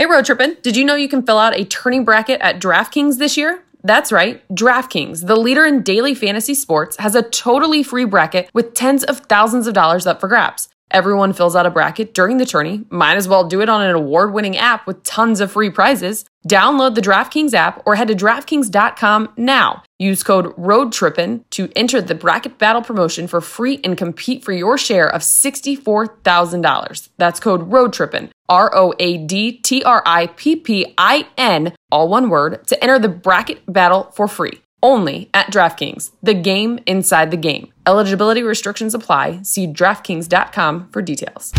[0.00, 3.18] Hey, road trippin', did you know you can fill out a turning bracket at DraftKings
[3.18, 3.62] this year?
[3.84, 8.72] That's right, DraftKings, the leader in daily fantasy sports, has a totally free bracket with
[8.72, 10.70] tens of thousands of dollars up for grabs.
[10.90, 12.84] Everyone fills out a bracket during the tourney.
[12.90, 16.24] Might as well do it on an award winning app with tons of free prizes.
[16.48, 19.82] Download the DraftKings app or head to DraftKings.com now.
[19.98, 24.76] Use code ROADTRIPPIN to enter the bracket battle promotion for free and compete for your
[24.76, 27.08] share of $64,000.
[27.18, 32.08] That's code ROADTRIPPIN, R O A D T R I P P I N, all
[32.08, 37.30] one word, to enter the bracket battle for free only at DraftKings, the game inside
[37.30, 37.72] the game.
[37.86, 39.42] Eligibility restrictions apply.
[39.42, 41.52] See DraftKings.com for details.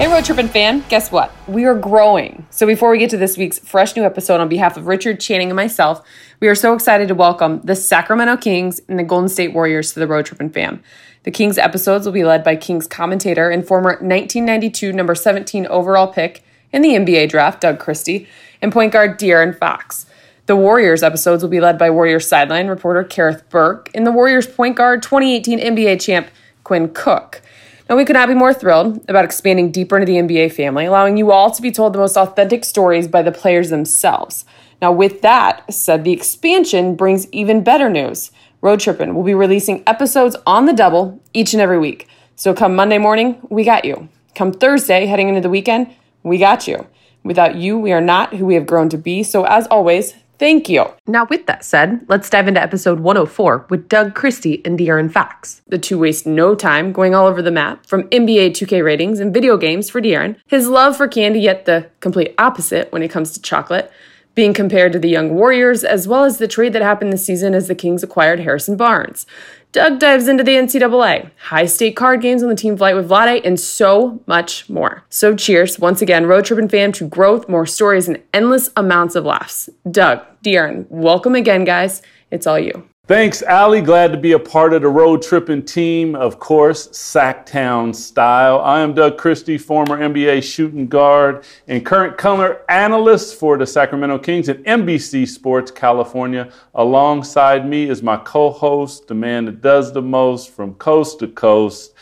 [0.00, 1.30] Hey, Road Trippin' fan, guess what?
[1.46, 2.46] We are growing.
[2.48, 5.50] So before we get to this week's fresh new episode, on behalf of Richard Channing
[5.50, 6.02] and myself,
[6.40, 10.00] we are so excited to welcome the Sacramento Kings and the Golden State Warriors to
[10.00, 10.82] the Road Trippin' fam.
[11.24, 16.06] The Kings episodes will be led by Kings commentator and former 1992 number 17 overall
[16.06, 16.42] pick
[16.72, 18.26] in the NBA draft, Doug Christie,
[18.62, 20.06] and point guard De'Aaron Fox.
[20.46, 24.46] The Warriors episodes will be led by Warriors sideline reporter Kerith Burke and the Warriors
[24.46, 26.28] point guard 2018 NBA champ
[26.64, 27.42] Quinn Cook.
[27.90, 31.16] And we could not be more thrilled about expanding deeper into the NBA family, allowing
[31.16, 34.44] you all to be told the most authentic stories by the players themselves.
[34.80, 38.30] Now, with that said, the expansion brings even better news.
[38.60, 42.06] Road Trippin' will be releasing episodes on the double each and every week.
[42.36, 44.08] So come Monday morning, we got you.
[44.36, 46.86] Come Thursday, heading into the weekend, we got you.
[47.24, 49.24] Without you, we are not who we have grown to be.
[49.24, 50.86] So, as always, Thank you.
[51.06, 55.60] Now, with that said, let's dive into episode 104 with Doug Christie and De'Aaron Fox.
[55.66, 59.34] The two waste no time going all over the map, from NBA 2K ratings and
[59.34, 63.32] video games for De'Aaron, his love for candy, yet the complete opposite when it comes
[63.32, 63.92] to chocolate,
[64.34, 67.52] being compared to the Young Warriors, as well as the trade that happened this season
[67.52, 69.26] as the Kings acquired Harrison Barnes.
[69.72, 73.42] Doug dives into the NCAA, high stake card games on the team flight with Vlade,
[73.44, 75.04] and so much more.
[75.10, 79.24] So cheers, once again, Road Trippin' fam, to growth, more stories, and endless amounts of
[79.24, 79.70] laughs.
[79.88, 82.02] Doug, De'Aaron, welcome again, guys.
[82.32, 82.88] It's all you.
[83.10, 83.80] Thanks, Ali.
[83.80, 88.60] Glad to be a part of the road tripping team, of course, Sactown style.
[88.60, 94.20] I am Doug Christie, former NBA shooting guard and current color analyst for the Sacramento
[94.20, 96.52] Kings and NBC Sports California.
[96.76, 101.26] Alongside me is my co host, the man that does the most from coast to
[101.26, 101.94] coast.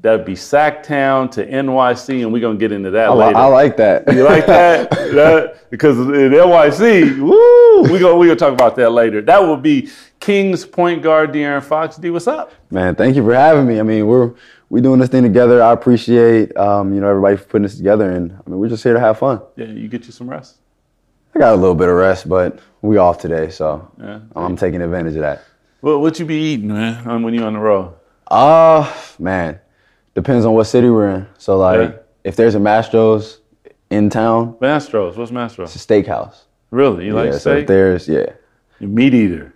[0.00, 3.36] That'd be Sactown to NYC, and we're gonna get into that I, later.
[3.38, 4.10] I like that.
[4.12, 4.90] You like that?
[5.14, 9.22] that because in NYC, woo, we gonna we gonna talk about that later.
[9.22, 9.90] That will be
[10.24, 11.96] Kings point guard De'Aaron Fox.
[11.96, 12.50] D, what's up?
[12.70, 13.78] Man, thank you for having me.
[13.78, 14.32] I mean, we're
[14.70, 15.62] we doing this thing together.
[15.62, 18.82] I appreciate um, you know everybody for putting this together, and I mean we're just
[18.82, 19.42] here to have fun.
[19.56, 20.56] Yeah, you get you some rest.
[21.34, 24.20] I got a little bit of rest, but we off today, so Yeah.
[24.34, 25.44] I'm taking advantage of that.
[25.82, 27.92] What what you be eating, man, when you on the road?
[28.26, 29.60] Uh man,
[30.14, 31.26] depends on what city we're in.
[31.36, 31.96] So like, Yeah.
[32.24, 33.40] if there's a Mastro's
[33.90, 35.18] in town, Mastros.
[35.18, 35.64] What's Mastros?
[35.64, 36.44] it's a steakhouse.
[36.70, 37.04] Really?
[37.04, 37.60] You like yeah, so steak?
[37.62, 38.26] if there's yeah.
[38.80, 39.53] You meat eater.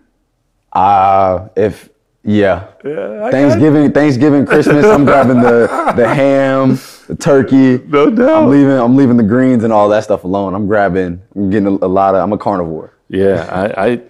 [0.72, 1.88] Uh if
[2.24, 2.68] yeah.
[2.84, 4.84] Yeah, I Thanksgiving, Thanksgiving, Christmas.
[4.84, 7.78] I'm grabbing the the ham, the turkey.
[7.86, 8.42] No doubt.
[8.42, 8.72] I'm leaving.
[8.72, 10.54] I'm leaving the greens and all that stuff alone.
[10.54, 11.22] I'm grabbing.
[11.34, 12.22] I'm getting a, a lot of.
[12.22, 12.92] I'm a carnivore.
[13.08, 14.02] Yeah, I, I,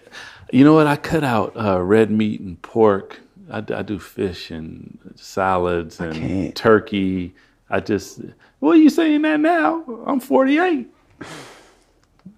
[0.50, 0.88] you know what?
[0.88, 3.20] I cut out uh, red meat and pork.
[3.50, 6.54] I do fish and salads and can't.
[6.54, 7.34] turkey.
[7.70, 8.20] I just,
[8.58, 9.84] what are you saying that now?
[10.06, 10.86] I'm 48.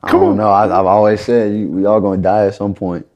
[0.02, 0.50] I don't know.
[0.50, 3.06] I, I've always said you, we all gonna die at some point.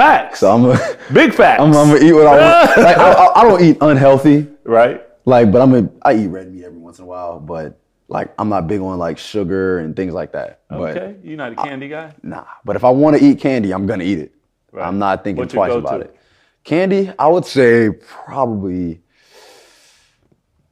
[0.00, 0.40] Facts.
[0.40, 0.64] So I'm.
[0.64, 1.60] A, Big facts.
[1.60, 2.76] I'm, I'm gonna eat what I want.
[2.78, 4.48] Like I, I, I don't eat unhealthy.
[4.64, 5.02] right?
[5.26, 5.74] Like, but I'm.
[5.74, 7.38] A, I eat red meat every once in a while.
[7.38, 7.78] But
[8.08, 10.60] like, I'm not big on like sugar and things like that.
[10.70, 11.16] But Okay.
[11.22, 12.14] You're not a candy guy?
[12.22, 14.32] Nah, but if I want to eat candy, I'm gonna eat it.
[14.72, 14.86] Right.
[14.86, 16.16] I'm not thinking What's twice about it.
[16.64, 19.02] Candy, I would say probably.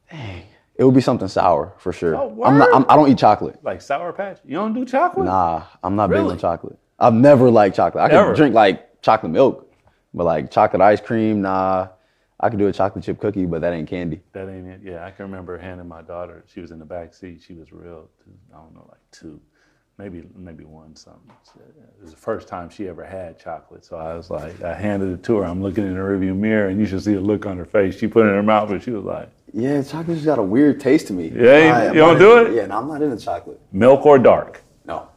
[0.09, 0.43] Dang,
[0.75, 2.15] it would be something sour for sure.
[2.15, 2.73] Oh, I'm not.
[2.73, 3.63] I'm, I don't eat chocolate.
[3.63, 4.39] Like Sour Patch?
[4.43, 5.25] You don't do chocolate?
[5.25, 6.79] Nah, I'm not big on chocolate.
[6.97, 8.03] I've never liked chocolate.
[8.03, 9.71] I could drink like chocolate milk,
[10.13, 11.87] but like chocolate ice cream, nah.
[12.41, 14.21] I could do a chocolate chip cookie, but that ain't candy.
[14.31, 14.79] That ain't it.
[14.81, 16.45] Yeah, I can remember handing my daughter.
[16.47, 17.41] She was in the back seat.
[17.45, 18.07] She was real.
[18.53, 19.41] I don't know, like two,
[19.97, 21.29] maybe maybe one something.
[21.57, 23.83] It was the first time she ever had chocolate.
[23.83, 25.43] So I was like, I handed it to her.
[25.45, 27.97] I'm looking in the rearview mirror, and you should see the look on her face.
[27.99, 30.79] She put it in her mouth, and she was like, Yeah, chocolate's got a weird
[30.79, 31.27] taste to me.
[31.35, 32.55] Yeah, you- Nah, you don't do into- it?
[32.55, 33.59] Yeah, no, I'm not into chocolate.
[33.73, 34.61] milk or dark.
[34.85, 35.09] No.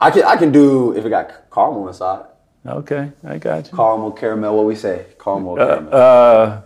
[0.00, 2.26] I can I can do if it got caramel inside.
[2.66, 3.76] Okay, I got you.
[3.76, 4.56] Caramel, caramel.
[4.56, 5.06] What we say?
[5.22, 5.94] Caramel, caramel.
[5.94, 6.60] Uh,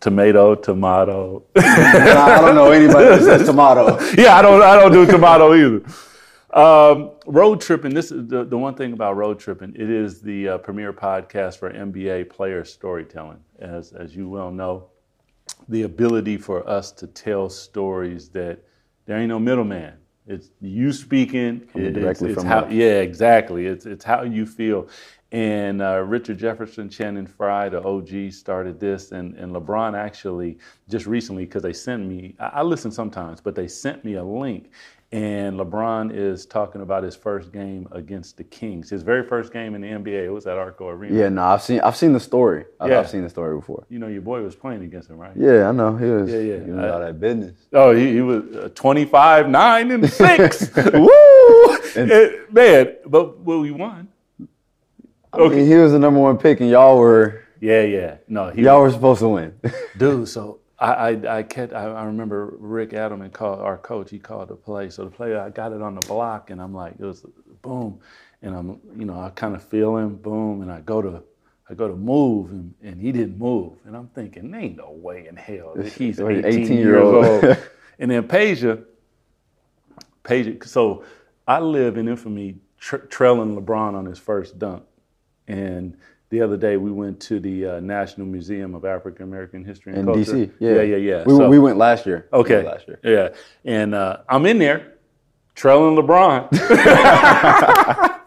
[0.00, 1.42] tomato, tomato.
[1.56, 3.98] I don't know anybody that says tomato.
[4.20, 4.62] yeah, I don't.
[4.62, 5.82] I don't do tomato either.
[6.54, 7.92] Um, road tripping.
[7.94, 9.74] This is the, the one thing about road tripping.
[9.74, 13.38] It is the uh, premier podcast for NBA player storytelling.
[13.58, 14.86] As as you well know,
[15.68, 18.60] the ability for us to tell stories that
[19.06, 19.94] there ain't no middleman.
[20.26, 21.68] It's you speaking.
[21.74, 22.66] It- directly it's from how.
[22.68, 23.66] Yeah, exactly.
[23.66, 24.88] It's it's how you feel.
[25.34, 30.58] And uh, Richard Jefferson, Channing Frye, the OG, started this, and, and LeBron actually
[30.88, 32.36] just recently because they sent me.
[32.38, 34.70] I, I listen sometimes, but they sent me a link,
[35.10, 38.88] and LeBron is talking about his first game against the Kings.
[38.90, 40.24] His very first game in the NBA.
[40.24, 41.18] It was at Arco Arena.
[41.18, 42.66] Yeah, no, I've seen I've seen the story.
[42.78, 43.00] I've, Yeah.
[43.00, 43.84] I've seen the story before.
[43.88, 45.32] You know, your boy was playing against him, right?
[45.34, 45.96] Yeah, I know.
[45.96, 46.30] He was.
[46.30, 46.54] Yeah, yeah.
[46.58, 47.58] You know all that business.
[47.72, 50.70] Oh, he, he was uh, 25, 9, and 6.
[50.94, 51.76] Woo!
[51.96, 54.06] Eh, man, but well, we won.
[55.34, 58.16] I mean, he was the number one pick, and y'all were Yeah, yeah.
[58.28, 59.58] No, he y'all were supposed to win.
[59.96, 64.10] Dude, so I I I, kept, I I remember Rick Adelman called our coach.
[64.10, 64.90] He called the play.
[64.90, 67.24] So the play, I got it on the block, and I'm like, it was
[67.62, 68.00] boom,
[68.42, 71.22] and I'm you know I kind of feel him, boom, and I go to
[71.68, 74.90] I go to move, and, and he didn't move, and I'm thinking, there ain't no
[74.90, 77.24] way in hell that he's 18, 18 years year old.
[77.24, 77.58] old.
[77.98, 78.84] and then Peja,
[80.22, 80.62] Peja.
[80.66, 81.04] So
[81.48, 84.84] I live in infamy tra- trailing LeBron on his first dunk.
[85.48, 85.96] And
[86.30, 90.00] the other day we went to the uh, National Museum of African American History and
[90.00, 90.32] in Culture.
[90.32, 90.50] DC.
[90.58, 90.96] Yeah, yeah, yeah.
[90.96, 91.24] yeah.
[91.26, 92.28] We, So- we went last year.
[92.32, 92.98] Okay, went last year.
[93.02, 93.28] yeah.
[93.64, 94.94] And uh, I'm in there
[95.54, 96.48] trailing LeBron.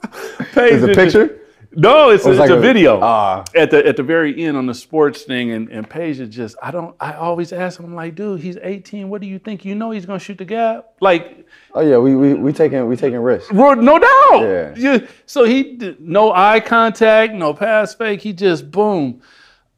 [0.57, 1.41] Is a picture?
[1.79, 3.00] No, it's, a, it's like a, a- video.
[3.01, 3.44] Ah.
[3.56, 6.56] at the at the very end on the sports thing, and and Peja is just
[6.62, 9.09] I don't I always ask him I'm like, dude, he's 18.
[9.09, 9.63] What do you think?
[9.63, 10.94] You know he's gonna shoot the gap?
[11.00, 13.51] Like, Oh yeah, we we we taking we taking risks.
[13.53, 14.41] No doubt.
[14.41, 14.74] Yeah.
[14.75, 15.07] Yeah.
[15.27, 18.21] So he no eye contact, no pass fake.
[18.21, 19.21] He just boom,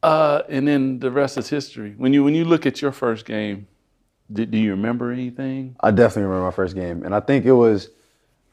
[0.02, 1.94] uh, and then the rest is history.
[1.98, 3.66] When you when you look at your first game,
[4.32, 5.76] do, do you remember anything?
[5.80, 7.90] I definitely remember my first game, and I think it was,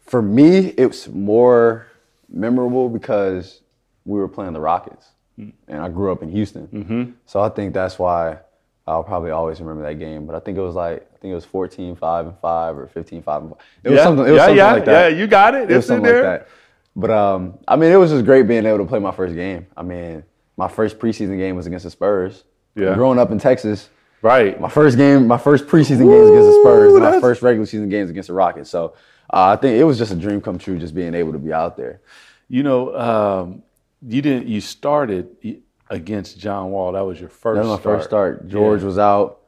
[0.01, 1.87] for me, it was more
[2.29, 3.61] memorable because
[4.05, 5.07] we were playing the Rockets,
[5.37, 6.67] and I grew up in Houston.
[6.67, 7.11] Mm-hmm.
[7.25, 8.39] So I think that's why
[8.87, 10.25] I'll probably always remember that game.
[10.25, 12.87] But I think it was like I think it was 14, 5 and 5 or
[12.87, 13.59] 15, 5 and 5.
[13.83, 14.25] It was yeah, something.
[14.25, 15.11] It was yeah, something yeah, like that.
[15.11, 15.17] yeah.
[15.17, 15.63] You got it.
[15.63, 16.23] It was It's something there.
[16.23, 16.47] like that.
[16.95, 19.67] But um, I mean, it was just great being able to play my first game.
[19.77, 20.23] I mean,
[20.57, 22.43] my first preseason game was against the Spurs.
[22.75, 22.93] Yeah.
[22.95, 23.89] Growing up in Texas,
[24.23, 24.59] Right.
[24.59, 27.89] my first game, my first preseason games against the Spurs, and my first regular season
[27.89, 28.69] games against the Rockets.
[28.69, 28.93] So
[29.31, 31.51] uh, I think it was just a dream come true, just being able to be
[31.53, 32.01] out there.
[32.49, 33.63] You know, um,
[34.01, 34.47] you didn't.
[34.47, 35.35] You started
[35.89, 36.91] against John Wall.
[36.93, 37.57] That was your first.
[37.61, 38.47] That was my first start.
[38.47, 38.85] George Yeah.
[38.87, 39.39] was out.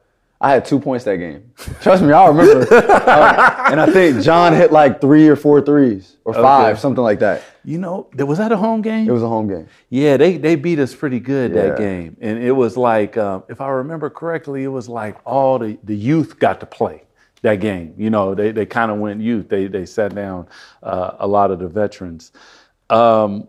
[0.42, 1.52] I had two points that game.
[1.82, 2.66] Trust me, I remember.
[3.10, 6.80] Uh, and I think John hit like three or four threes or five, Okay.
[6.80, 7.42] something like that.
[7.64, 9.08] You know, was that a home game?
[9.08, 9.68] It was a home game.
[9.90, 12.16] Yeah, they, they beat us pretty good that game.
[12.20, 15.94] And it was like, um, if I remember correctly, it was like all the, the
[15.94, 17.02] youth got to play
[17.42, 17.94] that game.
[17.96, 19.48] You know, they, they kind of went youth.
[19.48, 20.48] They, they sat down
[20.82, 22.32] uh, a lot of the veterans.
[22.88, 23.48] Um,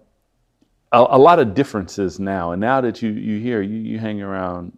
[0.91, 2.51] a, a lot of differences now.
[2.51, 4.77] And now that you, you hear, you, you hang around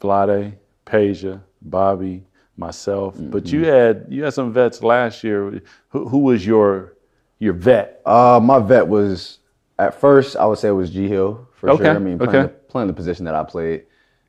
[0.00, 0.54] Vlade,
[0.86, 2.24] Peja, Bobby,
[2.56, 5.60] myself, but you had you had some vets last year.
[5.88, 6.94] Who, who was your
[7.38, 8.00] your vet?
[8.06, 9.40] Uh, my vet was
[9.78, 11.96] at first I would say it was G Hill for Okay, sure.
[11.96, 12.42] I mean, playing, okay.
[12.42, 13.86] the, playing the position that I played,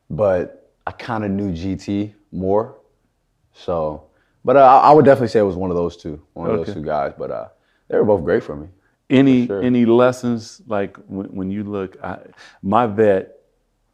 [0.09, 2.74] but I kind of knew GT more.
[3.55, 4.03] So,
[4.43, 6.59] but uh, I I would definitely say it was one of those two, one of
[6.59, 6.65] Okay.
[6.65, 7.13] those two guys.
[7.17, 7.47] But uh,
[7.87, 8.67] they were both great for me.
[9.09, 9.63] Any sure.
[9.63, 11.97] any lessons like when, when you look?
[12.03, 12.19] I,
[12.61, 13.37] my vet,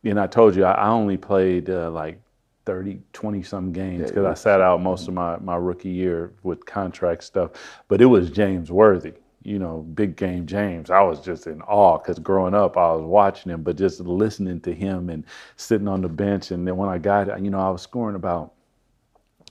[0.03, 2.19] and I told you I, I only played uh, like
[2.65, 6.65] 30, 20 some games because I sat out most of my, my rookie year with
[6.65, 7.51] contract stuff.
[7.87, 9.13] But it was James Worthy,
[9.43, 10.89] you know, big game James.
[10.89, 14.61] I was just in awe because growing up I was watching him, but just listening
[14.61, 15.25] to him and
[15.57, 16.51] sitting on the bench.
[16.51, 18.53] And then when I got, you know, I was scoring about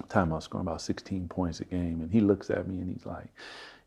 [0.09, 2.91] time I was scoring about 16 points a game, and he looks at me and
[2.93, 3.29] he's like,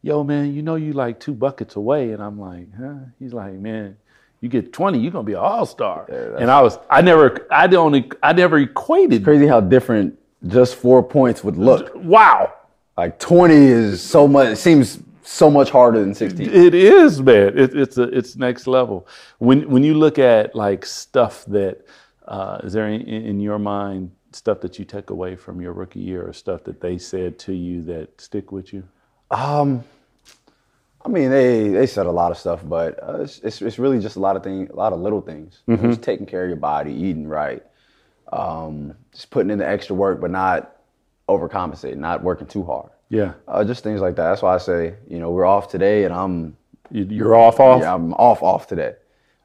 [0.02, 3.54] "Yo, man, you know you like two buckets away," and I'm like, "Huh?" He's like,
[3.54, 3.98] "Man,
[4.42, 7.48] you get 20, you're gonna be an all star." that's- and I was, I never,
[7.52, 9.24] I don't, I never equated.
[9.24, 10.18] Crazy how different
[10.48, 11.92] just four points would look.
[11.96, 12.54] Wow,
[12.98, 16.50] Like 20 is so much, it seems so much harder than 16.
[16.50, 17.58] it is, man.
[17.58, 19.08] It, it's a, it's next level.
[19.40, 21.80] When when you look at like stuff that,
[22.28, 26.00] uh, is there in, in your mind stuff that you take away from your rookie
[26.00, 28.84] year, or stuff that they said to you that stick with you?
[29.32, 29.84] Um,
[31.06, 34.00] I mean, they they said a lot of stuff, but uh, it's, it's it's really
[34.00, 35.62] just a lot of things, a lot of little things.
[35.68, 37.64] Know, Just taking care of your body, eating right,
[38.32, 40.78] um, just putting in the extra work, but not
[41.30, 42.90] overcompensating, not working too hard.
[43.10, 43.34] Yeah.
[43.48, 44.30] Uh, just things like that.
[44.30, 46.58] That's why I say, you know, we're off today, and I'm
[46.92, 47.82] You- You're off, off.
[47.82, 48.96] yeah, I'm off off today.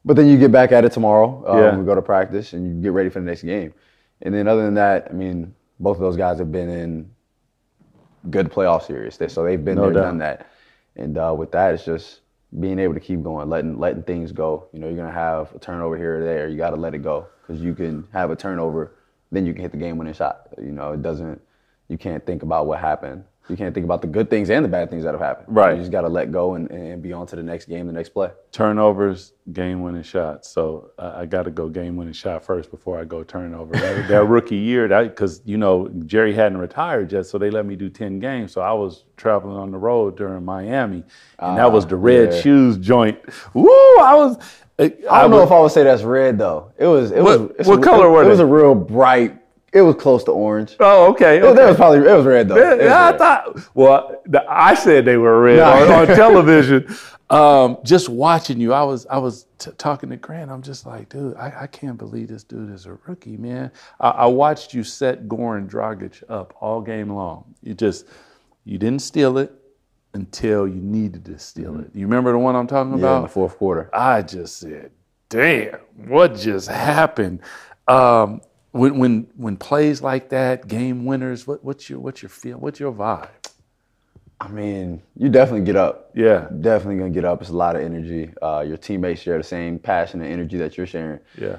[0.05, 1.45] But then you get back at it tomorrow.
[1.47, 1.77] Um, Yeah.
[1.77, 3.73] We go to practice and you get ready for the next game.
[4.23, 7.11] And then other than that, I mean, both of those guys have been in
[8.31, 9.17] good playoff series.
[9.17, 10.03] They, so they've been No there, doubt.
[10.03, 10.51] done that.
[10.97, 12.21] And uh, with that, it's just
[12.61, 14.67] being able to keep going, letting letting things go.
[14.73, 16.49] You know, you're gonna have a turnover here or there.
[16.49, 18.95] You got to let it go because you can have a turnover,
[19.31, 20.49] then you can hit the game-winning shot.
[20.59, 21.41] You know, it doesn't.
[21.89, 23.25] You can't think about what happened.
[23.49, 25.57] You can't think about the good things and the bad things that have happened.
[25.57, 25.73] Right.
[25.75, 27.93] You just got to let go and, and be on to the next game, the
[27.95, 28.31] next play.
[28.53, 30.49] Turnovers, game winning shots.
[30.51, 33.73] So uh, I got to go game winning shot first before I go turnover.
[33.73, 37.65] That, that rookie year, that because you know Jerry hadn't retired yet, so they let
[37.65, 38.53] me do ten games.
[38.53, 41.03] So I was traveling on the road during Miami,
[41.39, 42.41] and that was the red Ah, yeah.
[42.43, 43.19] shoes joint.
[43.55, 43.67] Woo!
[44.01, 44.37] I was.
[44.81, 46.73] I, I don't know if I would say that's red though.
[46.77, 47.11] It was.
[47.13, 47.67] It What- was.
[47.67, 49.37] what color it, were It was a real bright.
[49.73, 50.77] It was close to orange.
[50.81, 51.39] Oh, okay.
[51.39, 51.57] It, okay.
[51.57, 51.99] that was probably.
[51.99, 52.57] It was red though.
[52.57, 53.19] Yeah, It was I red.
[53.19, 53.71] thought.
[53.75, 55.65] Well, the, I said they were red No.
[55.95, 56.89] on, on television.
[57.31, 60.51] Um, just watching you, I was I was t- talking to Grant.
[60.51, 63.71] I'm just like, dude, I, I can't believe this dude is a rookie, man.
[64.01, 67.55] I, I watched you set Goran Dragic up all game long.
[67.63, 68.07] You just
[68.65, 69.53] you didn't steal it
[70.15, 71.91] until you needed to steal it.
[71.95, 73.23] You remember the one I'm talking Yeah, in about?
[73.25, 73.91] the fourth quarter.
[73.93, 74.91] I just said,
[75.29, 75.75] "Damn,
[76.07, 77.41] what just happened?"
[77.87, 78.41] Um,
[78.73, 82.59] when when when plays like that, game winners, what, what's your what's your feel?
[82.59, 83.31] What's your vibe?
[84.41, 86.11] I mean, you definitely get up.
[86.15, 87.41] Yeah, Definitely gonna get up.
[87.41, 88.31] It's a lot of energy.
[88.41, 91.19] Uh, your teammates share the same passion and energy that you're sharing.
[91.37, 91.57] yeah,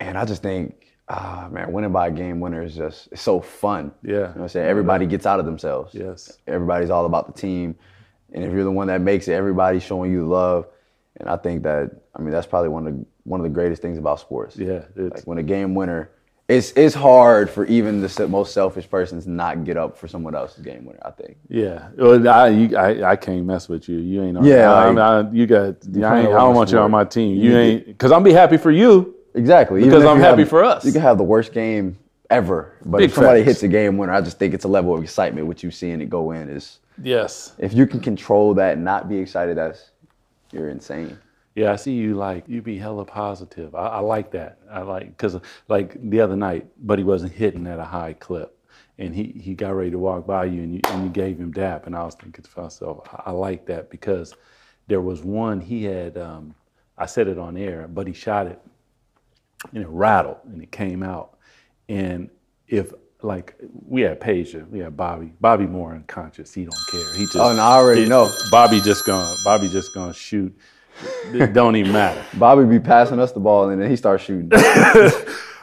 [0.00, 3.40] And I just think, ah, man, winning by a game winner is just it's so
[3.40, 3.90] fun.
[4.02, 4.12] Yeah.
[4.12, 4.66] You know what I'm saying?
[4.68, 5.94] Everybody gets out of themselves.
[5.94, 7.74] yes, Everybody's all about the team.
[8.34, 10.66] And if you're the one that makes it, everybody's showing you love.
[11.16, 13.80] And I think that I mean that's probably one of the one of the greatest
[13.80, 14.58] things about sports.
[14.58, 14.82] yeah.
[14.94, 16.10] It's, Like when a game winner,
[16.48, 20.34] it's it's hard for even the most selfish person to not get up for someone
[20.34, 20.98] else's game winner.
[21.02, 21.36] I think.
[21.48, 21.88] yeah.
[21.96, 23.96] Well, I, you, I I can't mess with you.
[23.98, 24.36] You ain't.
[24.36, 25.58] On, Yeah, I, like- I, you got.
[25.64, 27.36] I, ain't, playing don't want you on my team.
[27.36, 29.14] You You ain't because I'm be happy for you.
[29.34, 29.82] Exactly.
[29.82, 30.84] Because I'm happy have- for us.
[30.84, 31.98] You can have the worst game
[32.30, 33.52] ever, but Big if somebody facts.
[33.52, 36.00] hits a game winner, I just think it's a level of excitement with you seeing
[36.00, 36.48] it go in.
[36.50, 37.52] Is Yes.
[37.58, 39.90] if you can control that and not be excited, that's
[40.52, 41.18] you're insane.
[41.54, 43.74] Yeah, I see you like you be hella positive.
[43.74, 44.58] I, I like that.
[44.70, 48.58] I like because like the other night, Buddy wasn't hitting at a high clip,
[48.98, 51.52] and he he got ready to walk by you, and you and you gave him
[51.52, 54.34] dap, and I was thinking to myself, I, I like that because
[54.88, 56.18] there was one he had.
[56.18, 56.54] Um,
[56.98, 58.60] I said it on air, but he shot it,
[59.72, 61.38] and it rattled, and it came out,
[61.88, 62.30] and
[62.66, 62.92] if
[63.22, 63.54] like
[63.86, 65.32] we had Peja, we had Bobby.
[65.40, 66.52] Bobby more unconscious.
[66.52, 67.14] He don't care.
[67.14, 68.28] He just Oh, no, I already it- know.
[68.50, 70.52] Bobby just gonna Bobby just gonna shoot.
[71.32, 72.24] It don't even matter.
[72.34, 74.50] Bobby be passing us the ball and then he starts shooting.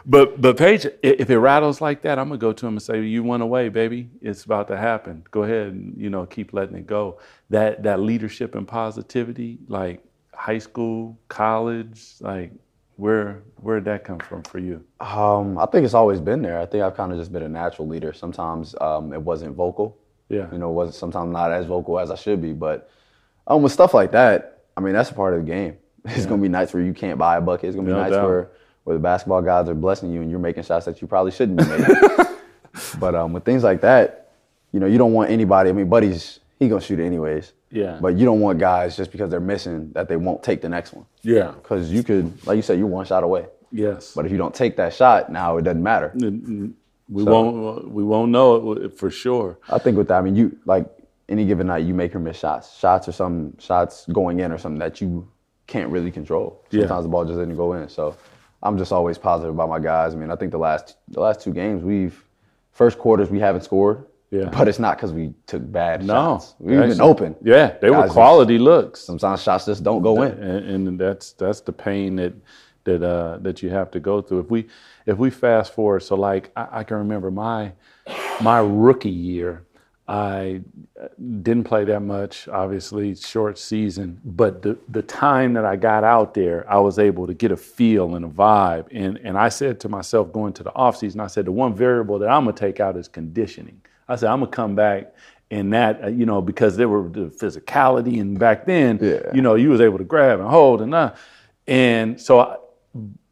[0.04, 3.04] But but Peja, if it rattles like that, I'm gonna go to him and say,
[3.04, 4.10] "You went away, baby.
[4.22, 5.24] It's about to happen.
[5.30, 7.20] Go ahead and you know keep letting it go."
[7.52, 12.52] That that leadership and positivity, like high school, college, like
[12.96, 14.84] where where did that come from for you?
[15.00, 16.60] um, I think it's always been there.
[16.60, 18.14] I think I've kind of just been a natural leader.
[18.14, 19.98] Sometimes um, it wasn't vocal.
[20.30, 20.48] Yeah.
[20.52, 22.54] You know, it wasn't sometimes not as vocal as I should be.
[22.54, 22.90] But
[23.48, 25.78] um, with stuff like that, I mean, that's a part of the game.
[26.06, 27.66] It's gonna be nights where you can't buy a bucket.
[27.70, 28.26] It's gonna be No nights doubt.
[28.28, 28.50] where
[28.84, 31.60] where the basketball gods are blessing you and you're making shots that you probably shouldn't
[31.60, 31.96] be making.
[33.00, 34.32] but um, with things like that,
[34.72, 35.70] you know, you don't want anybody.
[35.70, 37.54] I mean, buddy's he gonna shoot it anyways.
[37.70, 38.00] Yeah.
[38.02, 40.94] But you don't want guys just because they're missing that they won't take the next
[40.94, 41.06] one.
[41.22, 41.52] Yeah.
[41.52, 43.46] Because you could, like you said, you're one shot away.
[43.72, 44.14] Yes.
[44.16, 46.12] But if you don't take that shot, now it doesn't matter.
[46.16, 49.58] we So- won't we won't know it for sure.
[49.70, 50.86] I think with that, I mean, you like
[51.30, 52.78] any given night, you make or miss shots.
[52.78, 55.28] Shots or some shots going in or something that you
[55.68, 56.64] can't really control.
[56.72, 56.82] Yeah.
[56.82, 57.88] Sometimes the ball just didn't go in.
[57.90, 58.16] So
[58.64, 60.14] I'm just always positive about my guys.
[60.14, 62.24] I mean, I think the last the last two games we've
[62.72, 64.06] first quarters we haven't scored.
[64.32, 64.50] Yeah.
[64.50, 66.56] But it's not because we took bad No, shots.
[66.60, 67.36] We've been open.
[67.44, 69.02] Yeah, they were Guys just- quality looks.
[69.02, 70.32] Sometimes shots just don't go in.
[70.42, 72.34] and, and that's that's the pain that
[72.86, 74.40] that uh, that you have to go through.
[74.40, 74.68] If we
[75.06, 77.74] if we fast forward, so like I, I can remember my
[78.42, 79.66] my rookie year,
[80.08, 80.62] I
[81.02, 81.08] uh,
[81.42, 86.34] didn't play that much, obviously short season, but the the time that I got out
[86.34, 89.80] there, I was able to get a feel and a vibe, and and I said
[89.82, 92.58] to myself going to the off season, I said the one variable that I'm gonna
[92.58, 93.80] take out is conditioning.
[94.10, 95.14] I said I'm gonna come back.
[95.50, 99.20] And that, uh, you know, because there were the physicality, and back then, Yeah.
[99.34, 101.12] you know, you was able to grab and hold and uh,
[101.68, 102.40] and so.
[102.40, 102.56] I,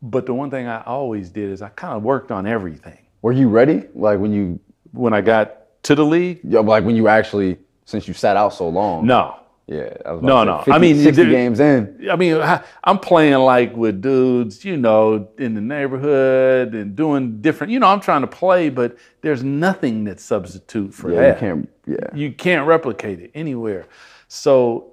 [0.02, 2.98] but the one thing I always did is I kind of worked on everything.
[3.22, 3.84] Were you ready?
[3.96, 4.60] Like when you
[4.92, 8.54] When I got to the league, yeah, like when you actually since you sat out
[8.54, 9.06] so long.
[9.08, 9.36] no,
[9.68, 9.94] Yeah.
[10.06, 10.76] I was No, about to say no.
[10.76, 12.08] I mean, 60 there- games in.
[12.12, 17.42] I mean, I- I'm playing like with dudes, you know, in the neighborhood and doing
[17.42, 17.72] different.
[17.74, 21.36] You know, I'm trying to play, but there's nothing that substitute for Yeah, that.
[21.36, 21.70] you can't.
[21.88, 21.96] Yeah.
[22.14, 23.86] you can't replicate it anywhere.
[24.28, 24.92] So,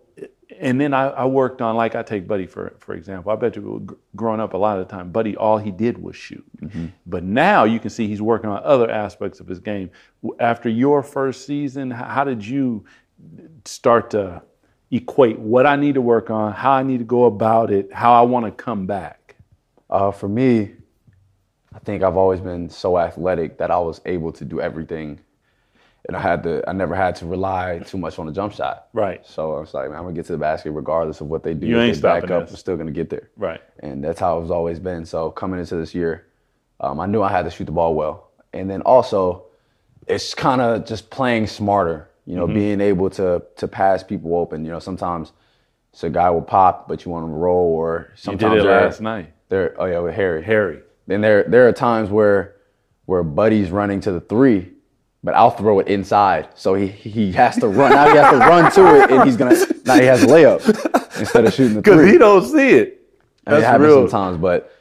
[0.61, 3.33] and then I, I worked on like I take Buddy for for example.
[3.33, 5.99] I bet you gr- growing up a lot of the time, Buddy all he did
[5.99, 6.45] was shoot.
[7.07, 9.91] But now you can see he's working on other aspects of his game.
[10.41, 12.85] After your first season, how did you
[13.65, 14.43] start to
[14.91, 18.13] equate what I need to work on, how I need to go about it, how
[18.13, 19.35] I want to come back?
[19.91, 20.73] Uh, for me,
[21.75, 25.21] I think I've always been so athletic that I was able to do everything,
[26.07, 26.63] and I had to.
[26.69, 28.89] I never had to rely too much on the jump shot.
[28.93, 29.27] Right.
[29.27, 31.53] So I was like, man, I'm gonna get to the basket regardless of what they
[31.55, 31.67] do.
[31.67, 32.43] You ain't they back stopping up.
[32.45, 32.51] us.
[32.51, 33.31] I'm still gonna get there.
[33.37, 33.61] Right.
[33.81, 35.05] And that's how it's always been.
[35.05, 36.27] So coming into this year,
[36.81, 39.45] um, I knew I had to shoot the ball well, and then also,
[40.07, 42.09] it's kind of just playing smarter.
[42.25, 42.41] You Mm-hmm.
[42.41, 44.65] know, being able to to pass people open.
[44.65, 45.33] You know, sometimes.
[45.93, 48.61] So a guy will pop, but you want him to roll, or You sometimes did
[48.61, 50.43] it they're- last night, they're oh yeah with Harry.
[50.43, 50.81] Harry.
[51.07, 52.55] Then there there are times where
[53.07, 54.73] where Buddy's running to the three,
[55.25, 56.49] but I'll throw it inside.
[56.55, 57.91] So he he has to run.
[57.93, 61.19] Now he has to run to it, and he's gonna now he has a layup
[61.19, 61.95] instead of shooting the three.
[61.97, 63.01] Because he don't see it.
[63.47, 64.09] I mean, it That's happens real.
[64.09, 64.73] sometimes, but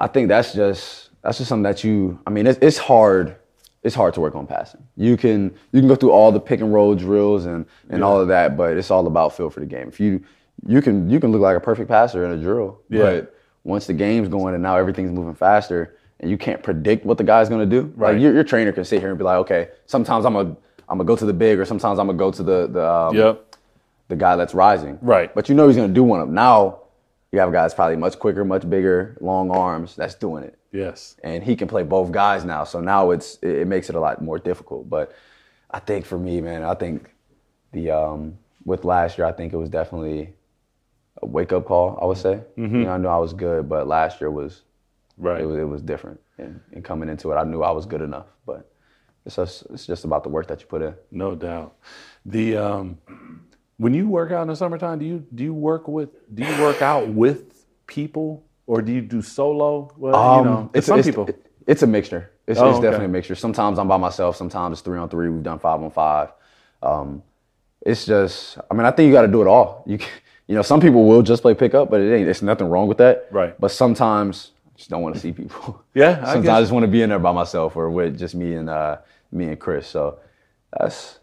[0.00, 2.18] I think that's just that's just something that you.
[2.26, 3.36] I mean, it's, it's hard.
[3.82, 4.82] It's hard to work on passing.
[4.96, 8.20] You can you can go through all the pick and roll drills and and all
[8.20, 9.88] of that, but it's all about feel for the game.
[9.88, 10.22] If you
[10.66, 13.02] you can you can look like a perfect passer in a drill, Yeah.
[13.02, 17.18] but once the game's going and now everything's moving faster and you can't predict what
[17.18, 18.14] the guy's gonna do, Right.
[18.14, 20.56] like your, your trainer can sit here and be like, okay, sometimes I'm gonna
[20.88, 23.14] I'm gonna go to the big or sometimes I'm gonna go to the the um,
[23.14, 23.56] Yep.
[24.08, 24.98] the guy that's rising.
[25.02, 25.34] Right.
[25.34, 26.34] But you know he's going to do one of them.
[26.34, 26.80] Now
[27.32, 30.58] you have a guy that's probably much quicker, much bigger, long arms that's doing it.
[30.72, 31.16] Yes.
[31.22, 32.64] And he can play both guys now.
[32.64, 34.88] So now it's it, it makes it a lot more difficult.
[34.90, 35.12] But
[35.70, 37.10] I think for me, man, I think
[37.72, 40.32] the um, with last year, I think it was definitely
[41.22, 41.98] a wake up call.
[42.00, 42.40] I would say.
[42.56, 44.62] You know, I knew I was good, but last year was
[45.16, 45.40] Right.
[45.40, 46.20] it was it was different.
[46.38, 48.26] And, and coming into it, I knew I was good enough.
[48.46, 48.70] But
[49.24, 50.94] it's just it's just about the work that you put in.
[51.10, 51.74] No doubt.
[52.26, 52.98] The um,
[53.76, 56.62] when you work out in the summertime, do you do you work with do you
[56.62, 59.92] work out with people or do you do solo?
[59.96, 61.28] Well, you know, Um, it's some it's, people.
[61.66, 62.30] It's a mixture.
[62.46, 62.86] It's, Oh, it's okay.
[62.86, 63.34] definitely a mixture.
[63.34, 64.36] Sometimes I'm by myself.
[64.36, 65.28] Sometimes it's three on three.
[65.30, 66.30] We've done five on five.
[66.82, 67.22] Um,
[67.80, 68.58] it's just.
[68.70, 69.82] I mean, I think you got to do it all.
[69.86, 70.08] You can,
[70.48, 72.26] you know, some people will just play pickup, but it ain't.
[72.26, 73.28] There's nothing wrong with that.
[73.30, 73.58] Right.
[73.58, 75.82] But sometimes just don't want to see people.
[75.94, 78.18] Yeah, I sometimes guess- I just want to be in there by myself or with
[78.18, 78.98] just me and uh,
[79.32, 79.86] me and Chris.
[79.86, 80.18] So
[80.78, 81.18] that's.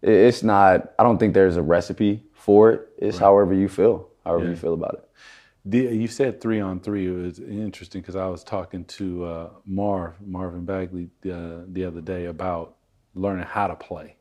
[0.00, 0.92] It's not.
[0.98, 2.88] I don't think there's a recipe for it.
[2.98, 4.08] It's however you feel.
[4.24, 4.50] However Yeah.
[4.50, 5.04] you feel about it.
[5.64, 7.08] The, you said three on three.
[7.08, 12.00] It was interesting because I was talking to uh, Marv Marvin Bagley uh, the other
[12.00, 12.76] day about
[13.16, 14.14] learning how to play.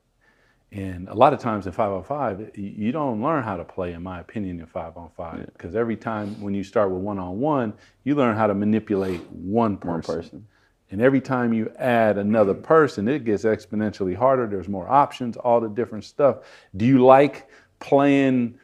[0.72, 3.94] And a lot of times in five on five, you don't learn how to play,
[3.94, 5.46] in my opinion, in five on five.
[5.54, 9.22] Because every time when you start with one on one, you learn how to manipulate
[9.32, 9.92] one person.
[9.92, 10.48] One person.
[10.92, 14.46] And every time you add another person, it gets exponentially harder.
[14.46, 16.40] There's more options, all the different stuff.
[16.76, 17.50] Do you like
[17.80, 18.60] playing?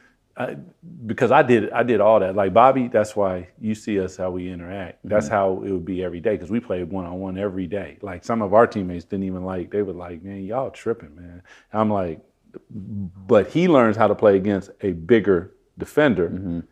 [1.06, 2.34] Because I did, I did all that.
[2.34, 4.98] Like Bobby, that's why you see us how we interact.
[5.04, 7.98] That's how it would be every day because we played one on one every day.
[8.02, 9.70] Like some of our teammates didn't even like.
[9.70, 11.42] They were like, "Man, y'all tripping, man."
[11.72, 12.20] I'm like,
[12.70, 16.64] but he learns how to play against a bigger defender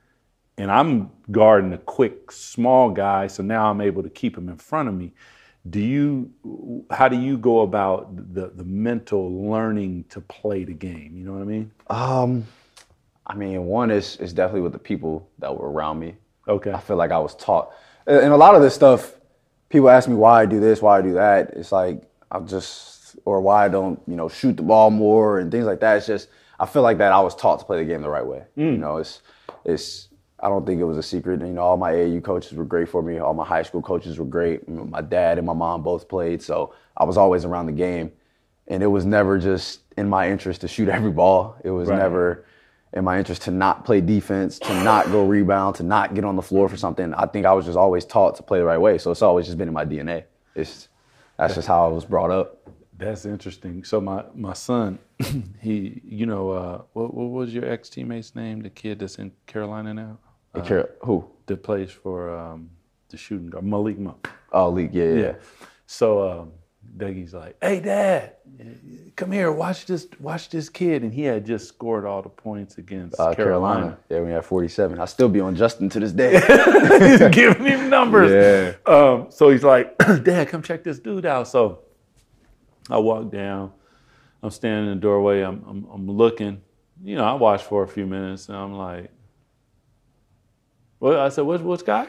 [0.59, 4.57] and I'm guarding a quick, small guy, so now I'm able to keep him in
[4.57, 5.13] front of me.
[5.69, 6.31] Do you,
[6.91, 11.17] how do you go about the, the mental learning to play the game?
[11.17, 11.73] You know what I mean?
[11.89, 12.47] Um,
[13.27, 16.17] I mean, one is is definitely with the people that were around me.
[16.49, 16.73] Okay.
[16.73, 17.73] I feel like I was taught,
[18.07, 19.15] and a lot of this stuff,
[19.69, 21.51] people ask me why I do this, why I do that.
[21.51, 25.53] It's like I just, or why I don't, you know, shoot the ball more and
[25.53, 25.99] things like that.
[25.99, 28.27] It's just I feel like that I was taught to play the game the right
[28.27, 28.43] way.
[28.57, 28.73] Mm.
[28.73, 29.23] You know, it's
[29.65, 30.09] it's.
[30.41, 31.41] I don't think it was a secret.
[31.41, 33.19] You know, all my AAU coaches were great for me.
[33.19, 34.69] All my high school coaches were great.
[34.69, 38.11] My dad and my mom both played, so I was always around the game.
[38.67, 41.57] And it was never just in my interest to shoot every ball.
[41.63, 41.99] It was Right.
[41.99, 42.45] never
[42.93, 46.37] in my interest to not play defense, to not go rebound, to not get on
[46.37, 47.15] the floor for something.
[47.15, 48.99] I think I was just always taught to play the right way.
[48.99, 50.25] So it's always just been in my DNA.
[50.55, 50.89] It's
[51.39, 52.59] that's just how I was brought up.
[52.99, 53.83] That's interesting.
[53.83, 54.99] So my, my son,
[55.61, 58.61] he, you know, uh, what, what was your ex teammate's name?
[58.63, 60.19] The kid that's in Carolina now,
[60.55, 61.29] Hey, Kara- who?
[61.47, 62.71] that plays for um,
[63.09, 64.29] the shooting guard, Malik Monk.
[64.53, 64.91] Oh, Leak.
[64.93, 65.21] Yeah, yeah.
[65.21, 65.33] Yeah.
[65.87, 66.53] So um,
[66.97, 68.35] Dougie's like, "Hey, Dad,
[69.17, 69.51] come here.
[69.51, 70.07] Watch this.
[70.21, 73.81] Watch this kid." And he had just scored all the points against Uh, Carolina.
[73.81, 73.99] Carolina.
[74.11, 74.99] Yeah, we had 47.
[75.01, 76.33] I still be on Justin to this day.
[77.19, 78.31] he's giving him numbers.
[78.31, 78.93] Yeah.
[78.93, 81.49] Um, so he's like, Dad, come check this dude out.
[81.49, 81.81] So
[82.91, 83.73] I walk down.
[84.43, 85.41] I'm standing in the doorway.
[85.43, 86.61] I'm, I'm, I'm looking.
[87.03, 89.11] you know, I watched for a few minutes and I'm like,
[91.01, 92.09] well, I said, what's, what's guy?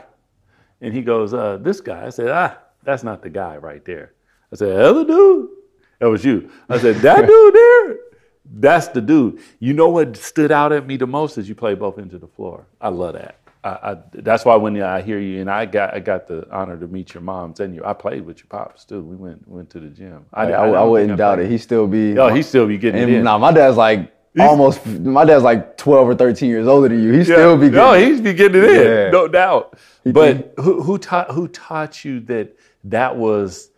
[0.82, 2.06] And he goes, uh, this guy.
[2.06, 4.14] I said, ah, that's not the guy right there.
[4.54, 5.50] I said, other dude?
[6.00, 6.50] That was you.
[6.70, 7.98] I said, that dude there?
[8.46, 9.40] That's the dude.
[9.60, 12.22] You know what stood out at me the most is you play both ends of
[12.22, 12.68] the floor.
[12.80, 13.40] I love that.
[13.64, 16.78] I, I, that's why when I hear you, and I got I got the honor
[16.78, 17.82] to meet your moms and you.
[17.86, 19.02] I played with your pops too.
[19.02, 20.26] We went went to the gym.
[20.34, 21.50] I, I, I wouldn't doubt it.
[21.50, 22.20] He still be.
[22.20, 23.24] Oh, he still be getting and, it in.
[23.24, 24.86] Nah, my dad's like almost.
[24.86, 27.14] My dad's like twelve or thirteen years older than you.
[27.14, 27.24] He Yeah.
[27.24, 27.70] still be.
[27.70, 29.10] Getting, no, he's be getting it in, Yeah.
[29.12, 29.80] no doubt.
[30.06, 33.70] But who who taught who taught you that that was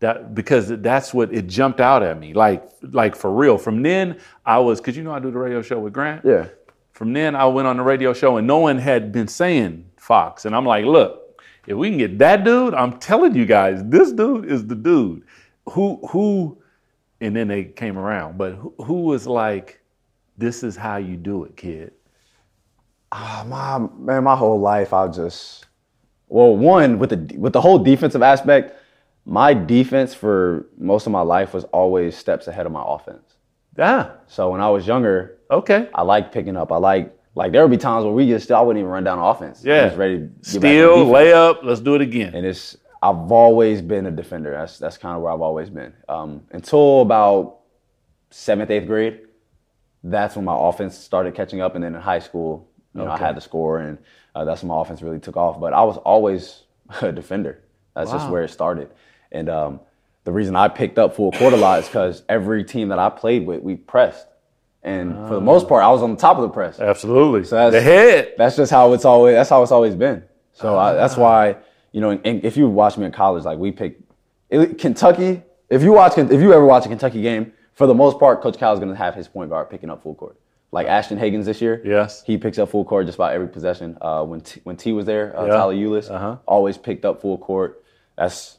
[0.00, 3.56] that because that's what it jumped out at me like like for real.
[3.56, 6.24] From then I was because you know I do the radio show with Grant.
[6.24, 6.48] Yeah.
[6.92, 10.44] From then I went on the radio show and no one had been saying Fox,
[10.44, 14.12] and I'm like, look, if we can get that dude, I'm telling you guys, this
[14.12, 15.22] dude is the dude.
[15.70, 16.60] Who who,
[17.20, 19.80] and then they came around, but who, who was like,
[20.36, 21.92] this is how you do it, kid.
[23.12, 25.66] Ah, my man, my whole life I just
[26.28, 28.79] well, one with the with the whole defensive aspect,
[29.24, 33.34] my defense for most of my life was always steps ahead of my offense.
[33.76, 34.12] Yeah.
[34.26, 35.88] So when I was younger, okay.
[35.94, 36.72] I like picking up.
[36.72, 39.04] I like like there would be times where we just still, I wouldn't even run
[39.04, 39.62] down offense.
[39.64, 39.86] Yeah.
[39.86, 41.14] Was ready to get back on Steal, defense.
[41.14, 42.34] layup, let's do it again.
[42.34, 44.50] and it's I've always been a defender.
[44.50, 47.60] That's that's kind of where I've always been um, until about
[48.30, 49.20] seventh, eighth grade.
[50.02, 53.16] That's when my offense started catching up, and then in high school, you know, I
[53.18, 53.98] had to score, and
[54.34, 55.58] uh, that's when my offense really took off.
[55.60, 56.64] But I was always
[57.02, 57.62] a defender.
[57.94, 58.90] That's just where it started,
[59.32, 59.80] and um,
[60.24, 63.08] the reason I picked up full court a lot is because every team that I
[63.10, 64.26] played with, we pressed,
[64.82, 66.80] and for the most part, I was on the top of the press.
[66.80, 67.42] Absolutely.
[67.42, 68.32] that's- the head.
[68.38, 69.34] That's just how it's always.
[69.34, 70.24] That's how it's always been.
[70.52, 71.56] So I, that's why
[71.92, 73.98] you know, and, and if you watch me in college, like we pick
[74.50, 75.42] it, Kentucky.
[75.68, 78.58] If you watch, if you ever watch a Kentucky game, for the most part, Coach
[78.58, 80.36] Cal is going to have his point guard picking up full court.
[80.72, 82.22] Like Ashton Hagans this year, Yes.
[82.24, 83.96] he picks up full court just about every possession.
[84.00, 85.52] Uh, when T, when T was there, uh, Yeah.
[85.52, 86.36] Tyler Ulis Uh-huh.
[86.46, 87.82] always picked up full court.
[88.16, 88.58] That's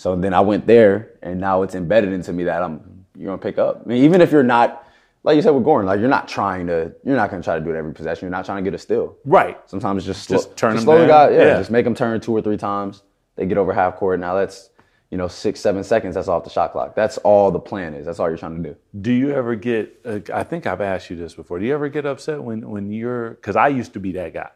[0.00, 0.16] so.
[0.16, 3.58] Then I went there, and now it's embedded into me that I'm you're gonna pick
[3.58, 3.82] up.
[3.84, 4.86] I mean, even if you're not,
[5.24, 7.64] like you said with Goran, like you're not trying to, you're not gonna try to
[7.64, 8.26] do it every possession.
[8.26, 9.16] You're not trying to get a steal.
[9.24, 9.58] Right.
[9.66, 11.28] Sometimes just Just slow, turn just them slow the down.
[11.30, 11.34] guy.
[11.36, 11.58] Yeah, Yeah.
[11.58, 13.02] just make them turn two or three times.
[13.36, 14.18] They get over half court.
[14.20, 14.70] Now that's
[15.10, 16.14] you know six, seven seconds.
[16.14, 16.94] That's off the shot clock.
[16.94, 18.06] That's all the plan is.
[18.06, 18.76] That's all you're trying to do.
[19.00, 20.00] Do you ever get?
[20.04, 21.58] Uh, I think I've asked you this before.
[21.58, 23.30] Do you ever get upset when when you're?
[23.30, 24.50] Because I used to be that guy,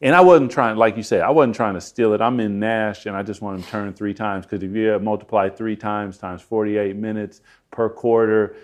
[0.00, 0.76] and I wasn't trying.
[0.76, 2.20] Like you said, I wasn't trying to steal it.
[2.20, 4.46] I'm in Nash, and I just want to turn three times.
[4.46, 8.56] Because if you multiply three times times 48 minutes per quarter,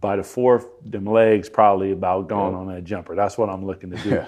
[0.00, 3.14] by the fourth, them legs probably about gone on that jumper.
[3.14, 4.10] That's what I'm looking to do.
[4.10, 4.26] Yeah.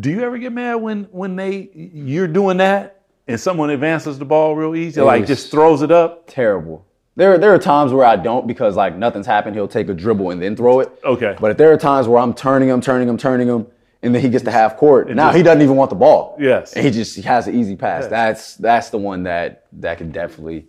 [0.00, 4.24] Do you ever get mad when when they you're doing that and someone advances the
[4.24, 6.26] ball real easy, like just throws it up?
[6.26, 6.86] Terrible.
[7.14, 9.54] There, there are times where I don't because like nothing's happened.
[9.54, 10.90] He'll take a dribble and then throw it.
[11.04, 11.36] Okay.
[11.38, 13.66] But if there are times where I'm turning him, turning him, turning him,
[14.02, 16.36] and then he gets to half court, now just- he doesn't even want the ball.
[16.40, 16.72] Yes.
[16.74, 18.06] And he just he has an easy pass.
[18.06, 20.66] That's that's the one that that can definitely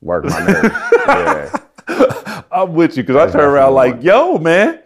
[0.00, 1.56] work my nerves.
[1.88, 2.42] yeah.
[2.52, 4.80] I'm with you because I turn around like, yo, man,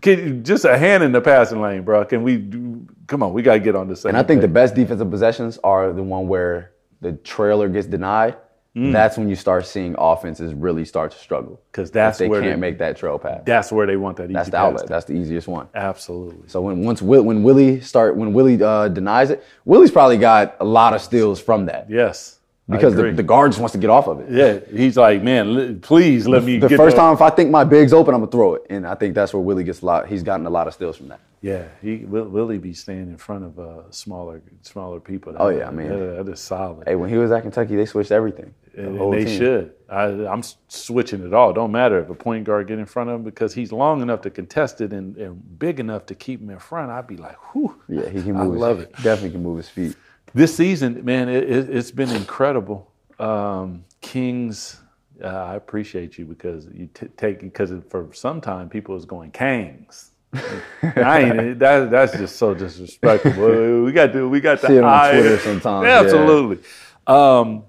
[0.00, 2.04] can, just a hand in the passing lane, bro.
[2.04, 2.86] Can we do?
[3.06, 4.10] Come on, we gotta get on the same.
[4.10, 8.36] And I think the best defensive possessions are the one where the trailer gets denied.
[8.76, 8.92] Mm.
[8.92, 12.52] That's when you start seeing offenses really start to struggle because that's they where can't
[12.56, 13.40] they- make that trail pass.
[13.44, 14.86] that's where they want that easy That's the outlet.
[14.86, 15.68] That's the easiest one.
[15.74, 16.48] Absolutely.
[16.48, 20.56] So when once Will, when Willie start when Willie uh, denies it, Willie's probably got
[20.60, 22.37] a lot of steals from that Yes.
[22.70, 24.30] I because the, the guard just wants to get off of it.
[24.30, 27.30] yeah, he's like, man, li- please let me The get first the- time if I
[27.30, 29.80] think my big's open, I'm gonna throw it, and I think that's where Willie gets
[29.82, 30.06] a lot.
[30.08, 31.20] He's gotten a lot of steals from that.
[31.40, 32.24] Yeah, he will.
[32.28, 35.34] Willie be staying in front of uh, smaller, smaller people.
[35.38, 36.86] Oh, yeah, I mean- that, that is solid.
[36.86, 38.52] Hey, when he was at Kentucky, they switched everything.
[38.74, 39.38] The And, they team.
[39.38, 39.72] should.
[39.88, 41.52] I, I'm switching it all.
[41.52, 44.20] Don't matter if a point guard get in front of him because he's long enough
[44.22, 46.90] to contest it and, and big enough to keep him in front.
[46.90, 47.80] I'd be like, whew.
[47.88, 48.52] Yeah, he can I move.
[48.54, 48.92] his- love it.
[49.02, 49.96] Definitely can move his feet.
[50.34, 52.90] This season, man, it, it's been incredible.
[53.18, 54.80] Um, Kings,
[55.22, 59.32] uh, I appreciate you because you t- take because for some time people was going
[59.32, 60.10] Kangs.
[60.32, 63.82] I ain't, that, that's just so disrespectful.
[63.82, 66.00] we got to we got to See it on Twitter sometimes, yeah.
[66.00, 66.58] Absolutely.
[67.06, 67.64] Um,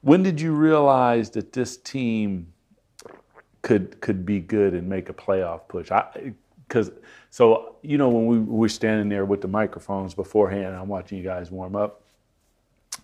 [0.00, 2.52] when did you realize that this team
[3.62, 5.90] could could be good and make a playoff push?
[5.90, 6.32] I
[6.70, 6.92] because
[7.30, 11.24] so you know when we were standing there with the microphones beforehand, I'm watching you
[11.24, 12.00] guys warm up.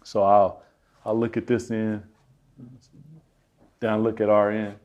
[0.04, 0.62] So I'll
[1.04, 2.02] I'll look at this end,
[3.80, 4.76] then I look at our end.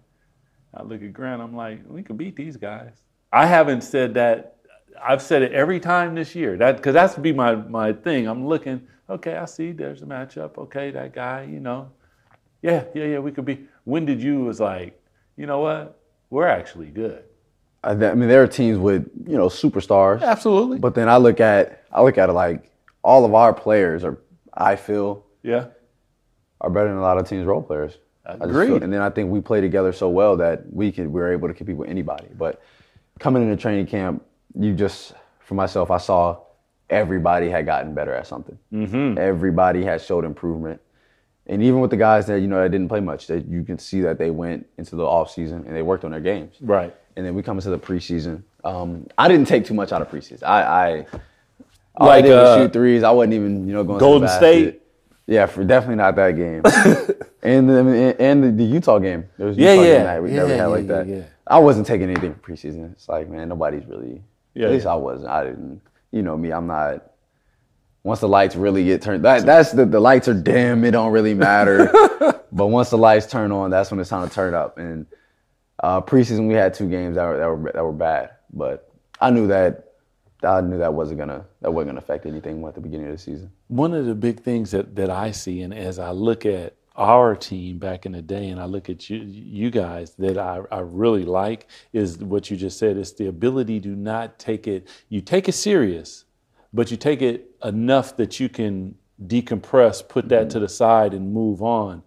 [0.74, 1.42] I look at Grant.
[1.42, 2.94] I'm like, we can beat these guys.
[3.32, 4.58] I haven't said that.
[5.02, 6.58] I've said it every time this year.
[6.58, 8.28] That because that's be my my thing.
[8.28, 8.88] I'm looking.
[9.10, 9.72] Okay, I see.
[9.72, 10.58] There's a matchup.
[10.58, 11.44] Okay, that guy.
[11.44, 11.92] You know,
[12.62, 13.20] yeah, yeah, yeah.
[13.20, 13.68] We could be.
[13.84, 15.00] When did you was like,
[15.38, 16.00] you know what?
[16.30, 17.24] We're actually good.
[17.84, 20.80] I, mean, there are teams with you know superstars, Absolutely.
[20.80, 22.72] but then I look at I look at it like
[23.04, 24.20] all of our players are
[24.54, 25.66] I feel yeah.
[26.60, 27.98] are better than a lot of teams' role players.
[28.26, 28.68] Agreed.
[28.68, 31.48] feel- and then I think we play together so well that we could we're able
[31.48, 32.28] to compete with anybody.
[32.38, 32.62] But
[33.20, 34.24] coming into training camp,
[34.58, 36.40] you just for myself, I saw
[36.90, 38.58] everybody had gotten better at something.
[38.72, 39.18] Mm-hmm.
[39.18, 40.82] Everybody had showed improvement.
[41.52, 43.78] And even with the guys that you know that didn't play much, that you can
[43.78, 46.56] see that they went into the off season and they worked on their games.
[46.62, 46.96] Right.
[47.18, 48.44] And then we come into the preseason.
[48.64, 50.44] Um, I didn't take too much out of preseason.
[50.44, 51.06] I, I
[52.00, 53.04] Like, I uh, shoot threes.
[53.04, 54.30] I wasn't even you know going Golden.
[54.30, 54.82] State?
[55.28, 56.62] Yeah, for definitely not that game.
[57.44, 59.26] and the, and the, the Utah game.
[59.38, 59.94] There was Yeah, Utah yeah.
[59.98, 61.08] game that we never Yeah, had like yeah, that.
[61.08, 61.24] yeah, yeah.
[61.48, 62.94] I wasn't taking anything preseason.
[62.94, 64.22] It's like man, nobody's really.
[64.54, 64.94] Yeah, at least yeah.
[64.94, 65.30] I wasn't.
[65.30, 65.82] I didn't.
[66.12, 66.52] You know me.
[66.52, 67.11] I'm not.
[68.04, 70.84] Once the lights really get turned, that that's the the lights are dim.
[70.84, 71.92] It don't really matter.
[72.52, 74.78] but once the lights turn on, that's when it's time to turn up.
[74.78, 75.06] And
[75.84, 78.32] uh, preseason, we had two games that were that were that were bad.
[78.52, 79.92] But I knew that
[80.44, 83.18] I knew that wasn't gonna that wasn't gonna affect anything at the beginning of the
[83.18, 83.52] season.
[83.68, 87.36] one of the big things that, that I see, and as I look at our
[87.36, 90.80] team back in the day, and I look at you, you guys, that I, I
[90.80, 92.98] really like is what you just said.
[92.98, 94.88] It's the ability to not take it.
[95.10, 96.26] You take it serious,
[96.74, 100.64] but you take it enough that you can decompress, put that to mm-hmm.
[100.64, 102.04] the side, and move on.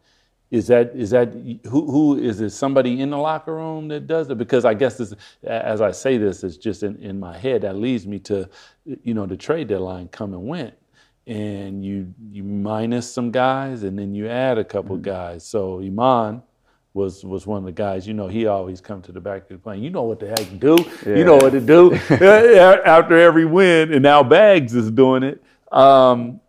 [0.50, 2.50] Is that is that who who is it?
[2.50, 4.38] Somebody in the locker room that does it?
[4.38, 7.62] Because I guess this, as I say this, it's just in, in my head.
[7.62, 8.48] That leads me to,
[8.85, 10.74] you know, the trade deadline come and went,
[11.27, 15.05] and you you minus some guys, and then you add a couple mm-hmm.
[15.05, 15.44] guys.
[15.44, 16.42] So Iman
[16.95, 18.07] was was one of the guys.
[18.07, 19.83] You know, he always come to the back of the plane.
[19.83, 20.91] You know what the heck to do.
[21.05, 25.43] You know what to do after every win, and now Bags is doing it.
[25.71, 26.41] Um,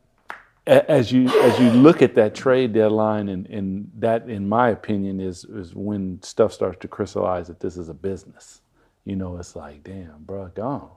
[0.68, 5.20] as you as you look at that trade deadline and, and that in my opinion
[5.20, 8.62] is is when stuff starts to crystallize that this is a business
[9.06, 10.90] you know it's like damn bro gone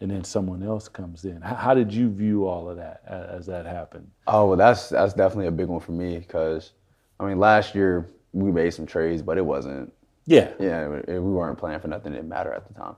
[0.00, 3.44] and then someone else comes in how, how did you view all of that as
[3.44, 6.72] that happened Oh well, that's that's definitely a big one for me because
[7.18, 9.92] I mean last year we made some trades, but it wasn't.
[10.26, 12.12] yeah Yeah, we weren't playing for nothing.
[12.12, 12.96] It didn't matter at the time.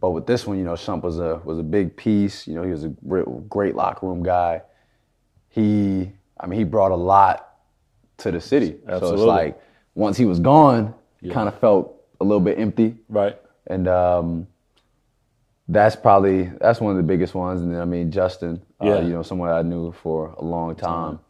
[0.00, 2.46] But with this one, you know, Shump was a was a big piece.
[2.46, 4.62] You know, he was a great, great locker room guy.
[5.48, 7.48] He, I mean, he brought a lot
[8.18, 8.76] to the city.
[8.86, 9.08] Absolutely.
[9.08, 9.60] So it's like
[9.94, 12.96] once he was gone, it kind of felt a little bit empty.
[13.08, 14.46] right And um,
[15.68, 17.62] that's probably that's one of the biggest ones.
[17.62, 18.96] And then I mean Justin, Yeah.
[18.96, 21.20] uh, you know, someone I knew for a long time.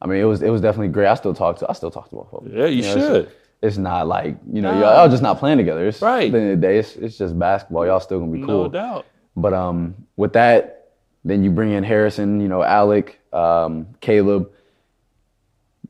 [0.00, 1.06] I mean, it was it was definitely great.
[1.08, 2.56] I still talk to I still talk to both of them.
[2.56, 3.24] Yeah, you know, should.
[3.26, 4.80] It's, it's not like you know No.
[4.80, 5.86] y'all, y'all just not playing together.
[5.88, 6.26] It's, Right.
[6.26, 7.84] At the end of the day, it's, it's just basketball.
[7.86, 8.64] Y'all still gonna be cool.
[8.64, 9.06] no doubt
[9.36, 10.90] But um, with that,
[11.24, 14.50] then you bring in Harrison, you know, Alec, um, Caleb.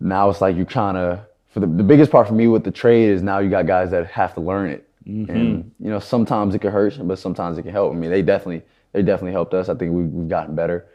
[0.00, 1.26] Now it's like you're trying to.
[1.48, 3.90] For the, the biggest part for me with the trade is now you got guys
[3.90, 7.62] that have to learn it, and you know sometimes it can hurt, but sometimes it
[7.62, 7.92] can help.
[7.92, 9.68] I mean, they definitely they definitely helped us.
[9.70, 10.86] I think we, we've gotten better,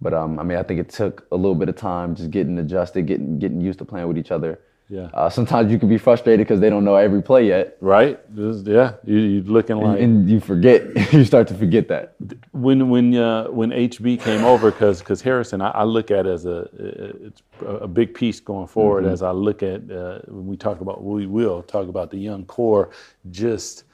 [0.00, 2.58] but um, I mean, I think it took a little bit of time just getting
[2.58, 4.60] adjusted, getting getting used to playing with each other.
[4.88, 5.08] Yeah.
[5.14, 8.92] Uh, sometimes you can be frustrated because they don't know every play yet, right yeah
[9.04, 11.12] you, you're looking like and you forget.
[11.12, 12.14] you start to forget that.
[12.52, 16.46] when when uh, when HB came over, because because Harrison, I, I look at as
[16.46, 19.04] a it's a big piece going forward.
[19.04, 19.12] Mm-hmm.
[19.12, 22.44] As I look at uh, when we talk about we will talk about the young
[22.44, 22.90] core.
[23.30, 23.84] Just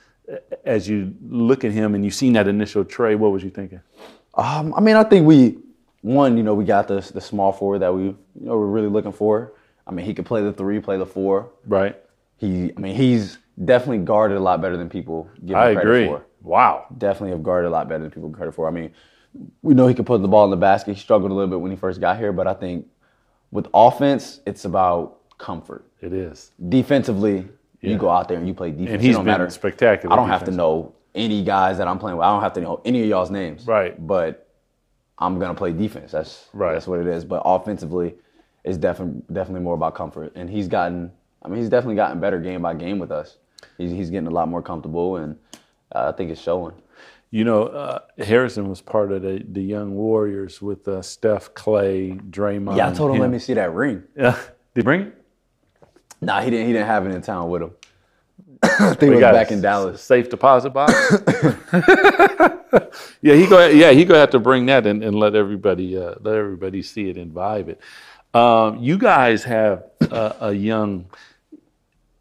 [0.65, 3.81] as you look at him and you've seen that initial trade, what was you thinking?
[4.35, 5.59] Um, I mean, I think we
[6.03, 8.89] one, you know, we got the the small forward that we, you know, we're really
[8.89, 9.53] looking for.
[9.87, 11.51] I mean, he could play the three, play the four.
[11.67, 11.97] Right.
[12.37, 15.81] He, I mean, he's definitely guarded a lot better than people give him I credit
[15.89, 16.07] agree.
[16.07, 16.25] for.
[16.43, 16.87] Wow.
[16.99, 18.67] Definitely have guarded a lot better than people give credit for.
[18.69, 18.93] I mean,
[19.63, 20.95] we know he could put the ball in the basket.
[20.95, 22.87] He struggled a little bit when he first got here, but I think
[23.51, 25.85] with offense, it's about comfort.
[26.01, 26.51] It is.
[26.69, 27.49] Defensively,
[27.81, 27.91] Yeah.
[27.91, 28.91] you go out there and you play defense.
[28.91, 29.49] And he's been matter.
[29.51, 32.25] spectacular I don't have to know any guys that I'm playing with.
[32.25, 33.67] I don't have to know any of y'all's names.
[33.67, 33.95] Right.
[34.05, 34.49] But
[35.19, 36.13] I'm gonna play defense.
[36.13, 36.73] That's Right.
[36.73, 37.25] That's what it is.
[37.25, 38.15] But offensively,
[38.65, 40.33] it's definitely definitely more about comfort.
[40.35, 41.13] And he's gotten.
[41.43, 43.37] I mean, he's definitely gotten better game by game with us.
[43.79, 45.37] He's he's getting a lot more comfortable, and
[45.95, 46.75] uh, I think it's showing.
[47.31, 52.11] You know, uh, Harrison was part of the, the young Warriors with uh, Steph, Clay,
[52.11, 52.77] Draymond.
[52.77, 54.03] Yeah, I told him let me see that ring.
[54.15, 54.33] Yeah.
[54.75, 55.25] Did he bring it?
[56.21, 56.67] Nah, he didn't.
[56.67, 57.71] He didn't have it in town with him.
[58.63, 60.01] I think it We was got back in Dallas.
[60.03, 60.93] Safe deposit box.
[63.23, 63.67] yeah, he go.
[63.69, 67.09] Yeah, he gonna have to bring that and, and let everybody uh, let everybody see
[67.09, 67.81] it and vibe it.
[68.35, 71.07] Um, you guys have a, a young.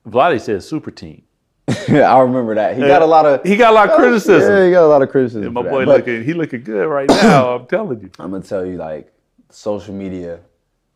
[0.06, 1.24] Vlade says super team.
[1.90, 2.76] I remember that.
[2.76, 3.46] He got a lot of.
[3.46, 4.52] He got a lot of criticism.
[4.52, 5.54] Yeah, he got a lot of criticism.
[5.54, 7.56] My boy looking, he looking good right now.
[7.56, 8.12] I'm telling you.
[8.20, 9.14] I'm gonna tell you, like
[9.50, 10.40] social media,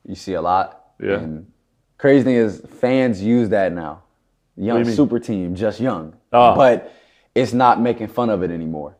[0.05, 0.81] you see a lot.
[0.99, 1.19] Yeah.
[1.19, 1.51] And
[1.97, 4.03] crazy thing is, fans use that now.
[4.57, 6.15] Young you super team, just young.
[6.33, 6.55] Oh.
[6.55, 6.93] But
[7.33, 8.95] it's not making fun of it anymore.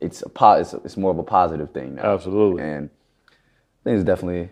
[0.00, 2.14] It's a po- it's, it's more of a positive thing now.
[2.14, 2.62] Absolutely.
[2.62, 2.90] And
[3.28, 4.50] I think it's definitely,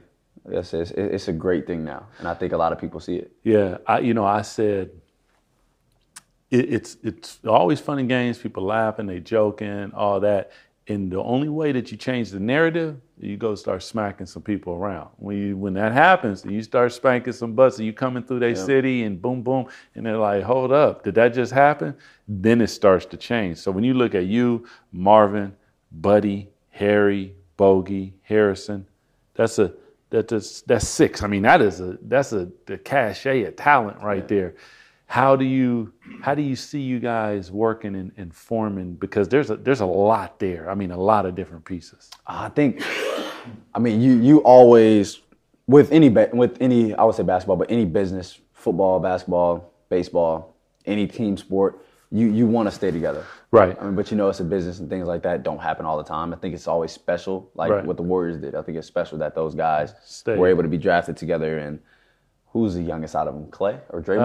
[0.48, 3.00] I guess it's, it's a great thing now, and I think a lot of people
[3.00, 3.32] see it.
[3.42, 4.90] Yeah, I, you know, I said
[6.50, 8.38] it, it's it's always fun and games.
[8.38, 10.52] People laughing, they joking, all that.
[10.88, 14.74] And the only way that you change the narrative, you go start smacking some people
[14.74, 15.08] around.
[15.16, 18.54] When you, when that happens, you start spanking some butts, and you coming through their
[18.54, 21.96] city, and boom, boom, and they're like, "Hold up, did that just happen?"
[22.28, 23.58] Then it starts to change.
[23.58, 25.56] So when you look at you, Marvin,
[25.90, 28.86] Buddy, Harry, Bogey, Harrison,
[29.34, 29.72] that's a
[30.10, 31.22] that's that's six.
[31.22, 34.54] I mean, that is a that's a the cachet of talent right there.
[35.06, 38.94] How do you how do you see you guys working and, and forming?
[38.94, 40.68] Because there's a there's a lot there.
[40.68, 42.10] I mean, a lot of different pieces.
[42.26, 42.82] I think,
[43.74, 45.20] I mean, you you always
[45.68, 51.06] with any with any I would say basketball, but any business, football, basketball, baseball, any
[51.06, 53.24] team sport, you you want to stay together.
[53.52, 53.76] Right.
[53.80, 55.96] I mean, but you know, it's a business and things like that don't happen all
[55.96, 56.32] the time.
[56.32, 57.84] I think it's always special, like Right.
[57.84, 58.56] what the Warriors did.
[58.56, 60.36] I think it's special that those guys Stay.
[60.36, 61.58] were able to be drafted together.
[61.58, 61.78] And
[62.56, 64.22] who's the youngest out of them, Klay or Draymond?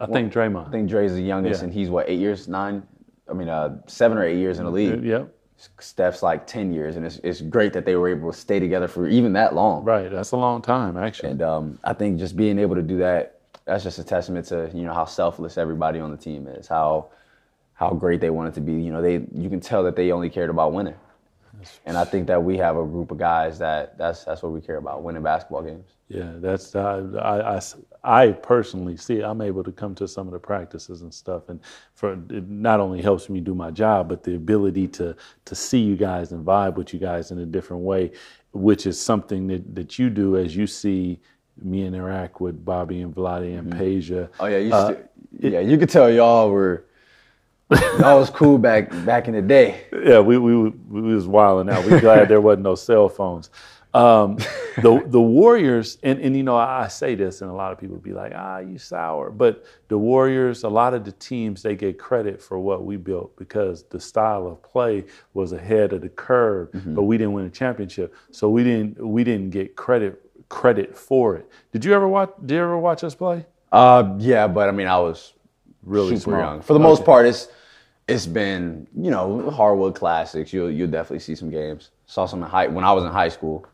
[0.00, 0.66] Uh, I think Draymond.
[0.66, 1.64] I think Dre's the youngest, Yeah.
[1.66, 2.82] and he's what eight years, nine.
[3.30, 5.04] I mean, uh, seven or eight years in the league.
[5.04, 5.32] Yep.
[5.78, 8.88] Steph's like 10 years, and it's, it's great that they were able to stay together
[8.88, 9.84] for even that long.
[9.84, 10.10] Right.
[10.10, 11.30] That's a long time, actually.
[11.30, 14.68] And um, I think just being able to do that, that's just a testament to
[14.74, 17.10] you know how selfless everybody on the team is, how
[17.74, 18.72] how great they wanted to be.
[18.72, 20.96] You know, they you can tell that they only cared about winning.
[21.86, 24.60] And I think that we have a group of guys that that's that's what we
[24.60, 25.86] care about, winning basketball games.
[26.08, 27.60] Yeah, that's I, I, I,
[28.04, 29.24] I personally see it.
[29.24, 31.60] I'm able to come to some of the practices and stuff, and
[31.94, 35.80] for it not only helps me do my job, but the ability to to see
[35.80, 38.12] you guys and vibe with you guys in a different way,
[38.52, 41.18] which is something that, that you do as you see
[41.62, 43.82] me interact with Bobby and Vladi and mm-hmm.
[43.82, 44.28] Peja.
[44.40, 46.86] Oh yeah, you uh, should, yeah, you could tell y'all were
[47.98, 49.84] y'all was cool back back in the day.
[50.04, 51.84] Yeah, we we we was wilding out.
[51.84, 53.50] We glad there wasn't no cell phones.
[53.94, 54.36] Um,
[54.80, 57.78] the the Warriors, and, and you know, I, I say this, and a lot of
[57.78, 59.30] people be like, ah, you sour.
[59.30, 63.36] But the Warriors, a lot of the teams, they get credit for what we built
[63.36, 65.04] because the style of play
[65.34, 69.24] was ahead of the curve, but we didn't win a championship, so we didn't we
[69.24, 71.48] didn't get credit credit for it.
[71.72, 72.32] Did you ever watch?
[72.40, 73.44] Did you ever watch us play?
[73.70, 75.34] Uh, yeah, but I mean, I was
[75.84, 76.40] Really super small.
[76.40, 76.62] young.
[76.62, 77.48] For the most part, it's
[78.12, 80.52] it's been you know hardwood classics.
[80.52, 81.90] You'll you'll definitely see some games.
[82.06, 83.66] Saw some in high when I was in high school.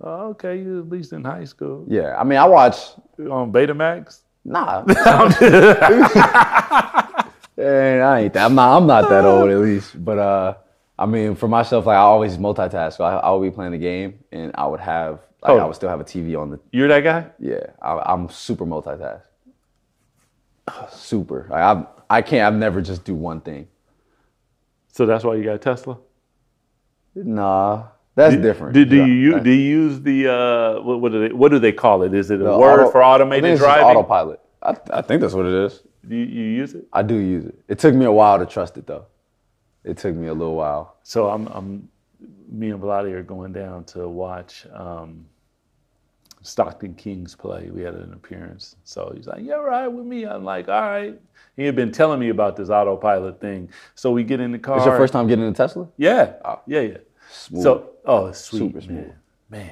[0.00, 2.96] Oh, okay, you at least in high school Yeah, I mean, I watched.
[3.18, 4.20] on Betamax.
[4.44, 4.84] Nah.
[7.56, 8.44] and I ain't that.
[8.44, 8.76] I'm not.
[8.76, 10.04] I'm not that old at least.
[10.04, 10.54] But uh,
[10.98, 12.96] I mean, for myself, like I always multitask.
[12.96, 15.58] So I, I would be playing the game, and I would have like Oh.
[15.58, 16.60] I would still have a TV on the.
[16.72, 17.26] You're that guy.
[17.38, 19.22] Yeah, I, I'm super multitask.
[20.90, 21.46] Super.
[21.50, 22.42] Like I I can't.
[22.46, 23.68] I've never just do one thing.
[24.92, 25.98] So that's why you got a Tesla.
[27.14, 28.74] Nah, that's different.
[28.74, 31.50] Do, do Yeah, you use, do you use the uh, what, what do they what
[31.50, 32.14] do they call it?
[32.14, 33.96] Is it a the word auto- for automated think it's just driving?
[33.96, 34.40] Autopilot.
[34.62, 35.82] I, I think that's what it is.
[36.08, 36.86] Do you, you use it?
[36.92, 37.58] I do use it.
[37.68, 39.06] It took me a while to trust it though.
[39.84, 40.96] It took me a little while.
[41.02, 41.88] So I'm, I'm
[42.48, 45.26] me and Vladi are going down to watch um,
[46.44, 47.70] Stockton Kings play.
[47.70, 48.76] We had an appearance.
[48.84, 51.18] So he's like, "Yeah, right with me." I'm like, "All right."
[51.56, 53.70] He had been telling me about this autopilot thing.
[53.94, 54.76] So we get in the car.
[54.76, 55.88] It's your first time getting a Tesla?
[55.96, 56.60] Yeah, ah.
[56.66, 56.96] yeah, yeah.
[57.30, 57.62] Smooth.
[57.62, 58.86] So oh, it's sweet, Super man.
[58.86, 59.12] smooth.
[59.50, 59.70] man.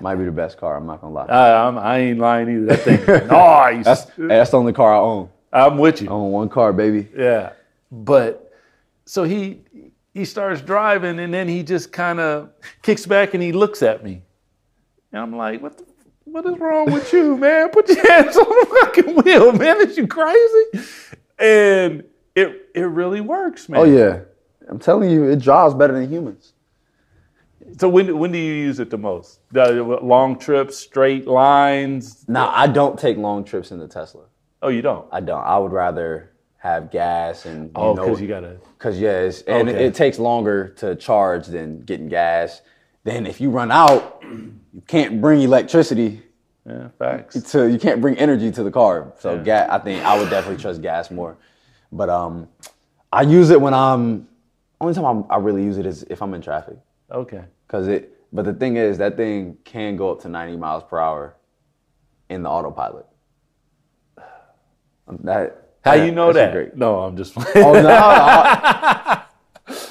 [0.00, 0.76] Might be the best car.
[0.76, 1.26] I'm not gonna lie.
[1.26, 2.66] I, I'm, I ain't lying either.
[2.66, 3.84] That thing nice.
[3.84, 5.30] That's that's the only car I own.
[5.52, 6.08] I'm with you.
[6.08, 7.08] I own one car, baby.
[7.16, 7.52] Yeah.
[7.90, 8.52] But
[9.06, 9.60] so he
[10.12, 12.50] he starts driving and then he just kind of
[12.82, 14.22] kicks back and he looks at me.
[15.14, 15.84] And I'm like, what the,
[16.24, 17.70] what is wrong with you, man?
[17.70, 19.80] Put your hands on the fucking wheel, man.
[19.80, 20.88] Is you crazy?
[21.38, 22.02] And
[22.34, 23.80] it it really works, man.
[23.80, 24.22] Oh yeah,
[24.68, 26.54] I'm telling you, it drives better than humans.
[27.78, 29.38] So when when do you use it the most?
[29.52, 32.24] The long trips, straight lines?
[32.26, 34.24] Now I don't take long trips in the Tesla.
[34.62, 35.06] Oh, you don't?
[35.12, 35.44] I don't.
[35.44, 38.58] I would rather have gas and you Oh, because you gotta.
[38.80, 39.86] Cause yes, and Okay.
[39.86, 42.62] it takes longer to charge than getting gas.
[43.04, 44.24] Then if you run out,
[44.74, 46.22] you can't bring electricity
[46.66, 47.40] Yeah, facts.
[47.52, 49.12] to you can't bring energy to the car.
[49.18, 49.42] So Yeah.
[49.42, 51.36] gas, I think I would definitely trust gas more.
[51.92, 52.48] But um,
[53.12, 54.28] I use it when I'm.
[54.80, 56.76] Only time I'm, I really use it is if I'm in traffic.
[57.10, 57.42] Okay.
[57.68, 58.10] Cause it.
[58.32, 61.36] But the thing is, that thing can go up to 90 miles per hour
[62.28, 63.06] in the autopilot.
[65.22, 65.60] That.
[65.84, 66.52] How you know that?
[66.52, 66.76] great.
[66.76, 67.36] No, I'm just.
[67.56, 67.88] Oh no!
[67.90, 69.22] I-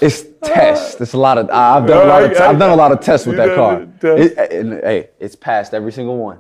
[0.02, 1.00] it's tests.
[1.02, 1.50] It's a lot of.
[1.50, 2.38] I've done a lot of.
[2.38, 3.82] I've done a lot of tests with that car.
[3.82, 6.40] You It, and, hey, it's passed every single one.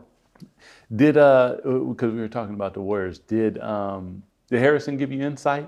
[0.96, 5.22] Did uh because we were talking about the Warriors, did um did Harrison give you
[5.22, 5.68] insight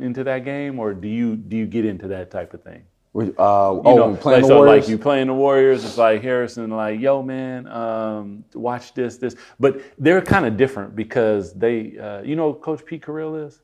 [0.00, 2.82] into that game, or do you do you get into that type of thing?
[3.16, 4.84] Uh, You oh, know, when playing like, the so Warriors.
[4.84, 9.36] like you playing the Warriors, it's like Harrison, like, yo, man, um, watch this, this.
[9.58, 13.62] But they're kind of different because they, uh, you know, Coach Pete Carril is.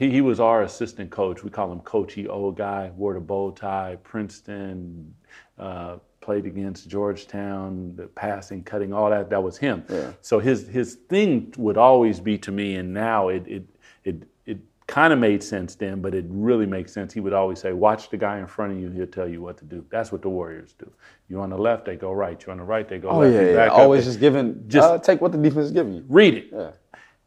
[0.00, 1.44] He, he was our assistant coach.
[1.44, 5.14] We call him Coachy, old guy, wore the bow tie, Princeton,
[5.58, 9.28] uh, played against Georgetown, the passing, cutting, all that.
[9.28, 9.84] That was him.
[9.90, 10.12] Yeah.
[10.22, 13.64] So his his thing would always be to me, and now it it
[14.04, 17.12] it it kind of made sense then, but it really makes sense.
[17.12, 19.58] He would always say, "Watch the guy in front of you; he'll tell you what
[19.58, 20.90] to do." That's what the Warriors do.
[21.28, 22.42] You on the left, they go right.
[22.46, 23.34] You on the right, they go oh left.
[23.34, 23.54] yeah, yeah.
[23.54, 24.64] back up, always they- just giving.
[24.66, 26.04] just- uh, take what the defense is giving you.
[26.08, 26.48] read it.
[26.50, 26.70] Yeah.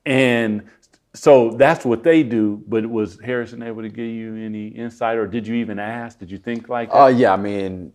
[0.05, 0.63] And
[1.13, 2.63] so that's what they do.
[2.67, 6.19] But was Harrison able to give you any insight, or did you even ask?
[6.19, 6.97] Did you think like that?
[6.97, 7.93] Oh yeah, I mean,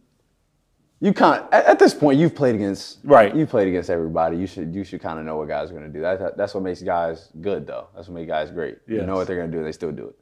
[1.01, 1.45] you can't.
[1.53, 2.99] At, at this point, you've played against.
[3.05, 3.35] Right.
[3.35, 4.37] You played against everybody.
[4.37, 4.75] You should.
[4.75, 6.01] You should kind of know what guys are going to do.
[6.01, 7.89] That, that's what makes guys good, though.
[7.95, 8.79] That's what makes guys great.
[8.87, 9.65] You know what they're going to do.
[9.65, 10.19] They still do it.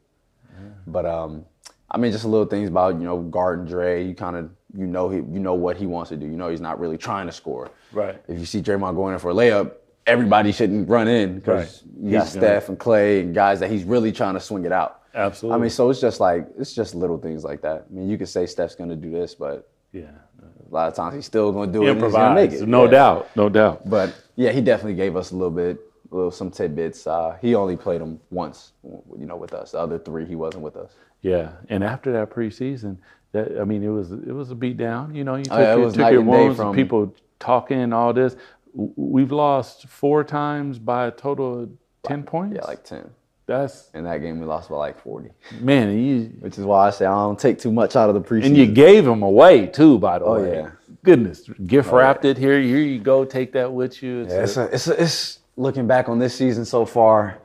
[0.87, 1.45] But um,
[1.89, 4.05] I mean, just a little things about you know guarding Dre.
[4.05, 6.25] You kind of you know he you know what he wants to do.
[6.25, 7.71] You know he's not really trying to score.
[7.91, 8.21] Right.
[8.27, 9.73] If you see Draymond going in for a layup,
[10.07, 12.05] everybody shouldn't run in because Right.
[12.05, 15.01] you got Steph and Klay and guys that he's really trying to swing it out.
[15.13, 15.55] Absolutely.
[15.57, 17.85] I mean, so it's just like it's just little things like that.
[17.89, 20.03] I mean, you could say Steph's going to do this, but yeah,
[20.41, 21.89] a lot of times he's still going to do it.
[21.91, 22.51] and he's gonna improvise.
[22.51, 22.67] make it.
[22.67, 22.91] No Yeah.
[22.91, 23.89] doubt, no doubt.
[23.89, 25.79] But yeah, he definitely gave us a little bit,
[26.11, 27.07] a little some tidbits.
[27.07, 29.71] Uh, he only played them once, you know, with us.
[29.71, 30.91] The other three, he wasn't with us.
[31.21, 32.97] Yeah, and after that preseason,
[33.31, 35.15] that I mean, it was it was a beat down.
[35.15, 38.13] You know, you took, Oh, it your, took your and wounds, from- people talking, all
[38.13, 38.35] this.
[38.73, 41.69] We've lost four times by a total of
[42.03, 42.55] ten points.
[42.55, 43.09] Yeah, like ten.
[43.45, 45.97] that's In that game, we lost by like forty, man.
[45.97, 48.45] You, which is why I say I don't take too much out of the preseason.
[48.47, 50.55] and you gave them away too, by the Oh, way.
[50.57, 50.69] yeah.
[51.03, 52.59] Goodness, gift oh, wrapped it here.
[52.61, 53.23] Here you go.
[53.23, 54.21] Take that with you.
[54.23, 57.37] It's Yeah, a- it's, a, it's, a, it's looking back on this season so far.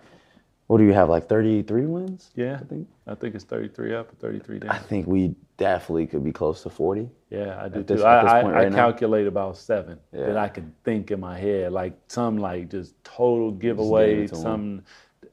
[0.66, 1.08] What do you have?
[1.10, 2.30] Like thirty-three wins?
[2.34, 2.88] yeah, I think.
[3.06, 4.70] I think it's thirty-three up, or thirty-three down.
[4.70, 7.08] I think we definitely could be close to forty.
[7.30, 8.06] Yeah, I do At this- too.
[8.06, 8.76] I, point I, I right now?
[8.76, 10.26] calculate about seven Yeah.
[10.26, 14.36] that I can think in my head, like some like just total giveaway, it to
[14.36, 14.82] some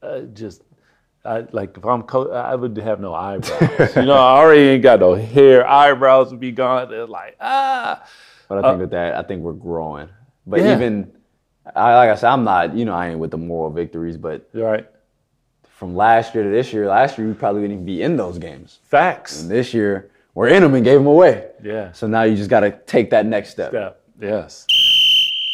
[0.01, 0.63] uh, just.
[1.25, 3.95] I, like if I'm co- I would have no eyebrows.
[3.95, 5.67] you know, I already ain't got no hair.
[5.67, 6.89] Eyebrows would be gone.
[6.89, 8.01] They're like ah.
[8.47, 10.07] But I think with that, I think we're growing.
[10.47, 10.75] But Yeah.
[10.75, 11.11] even,
[11.75, 12.73] I, like I said, I'm not.
[12.73, 14.15] You know, I ain't with the moral victories.
[14.17, 14.87] But You're right.
[15.77, 18.37] from last year to this year, last year we probably wouldn't even be in those
[18.39, 18.79] games.
[18.83, 19.41] Facts.
[19.41, 21.49] And this year we're in them and gave them away.
[21.63, 21.91] Yeah.
[21.91, 23.73] So now you just got to take that next step.
[23.73, 23.91] Yeah.
[24.21, 24.65] Yes.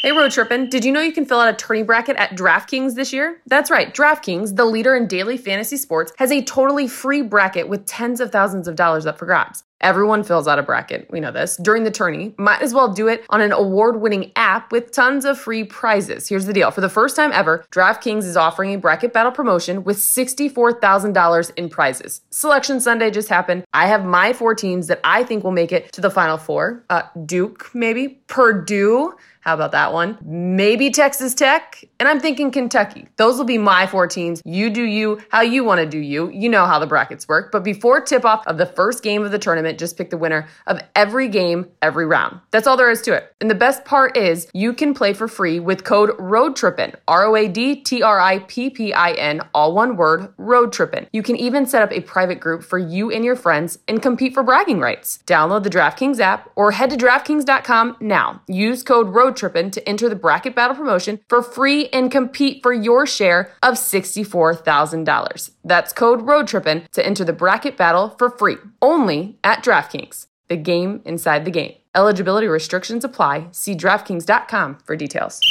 [0.02, 2.94] Hey, Road Trippin', did you know you can fill out a tourney bracket at DraftKings
[2.94, 3.42] this year?
[3.48, 7.88] That's right, DraftKings, the leader in daily fantasy sports, has a totally free bracket with
[7.88, 9.64] tens of thousands of dollars up for grabs.
[9.86, 12.34] Everyone fills out a bracket, we know this, during the tourney.
[12.40, 16.28] Might as well do it on an award winning app with tons of free prizes.
[16.28, 19.84] Here's the deal for the first time ever, DraftKings is offering a bracket battle promotion
[19.84, 22.22] with $64,000 in prizes.
[22.32, 23.64] Selection Sunday just happened.
[23.76, 26.84] I have my four teams that I think will make it to the Final Four
[26.90, 29.14] uh, Duke, maybe, Purdue.
[29.46, 30.18] How about that one?
[30.24, 31.84] Maybe Texas Tech.
[32.00, 33.08] And I'm thinking Kentucky.
[33.18, 34.42] Those will be my four teams.
[34.44, 36.32] You do you how you want to do you.
[36.32, 37.52] You know how the brackets work.
[37.52, 40.48] But before tip off of the first game of the tournament, just pick the winner
[40.68, 42.40] of every game, every round.
[42.52, 43.34] That's all there is to it.
[43.42, 46.96] And the best part is you can play for free with code ROADTRIPPIN.
[47.08, 50.74] R O A D T R I P P I N, all one word, Road
[50.74, 51.08] Trippin'.
[51.12, 54.34] You can even set up a private group for you and your friends and compete
[54.34, 55.20] for bragging rights.
[55.26, 58.42] Download the DraftKings app or head to DraftKings.com now.
[58.48, 63.06] Use code ROADTRIPPIN to enter the bracket battle promotion for free and compete for your
[63.06, 65.52] share of $64,000.
[65.66, 70.28] That's code ROADTRIPPIN to enter the bracket battle for free, only at DraftKings.
[70.48, 71.74] The game inside the game.
[71.96, 73.48] Eligibility restrictions apply.
[73.52, 75.42] See DraftKings.com for details.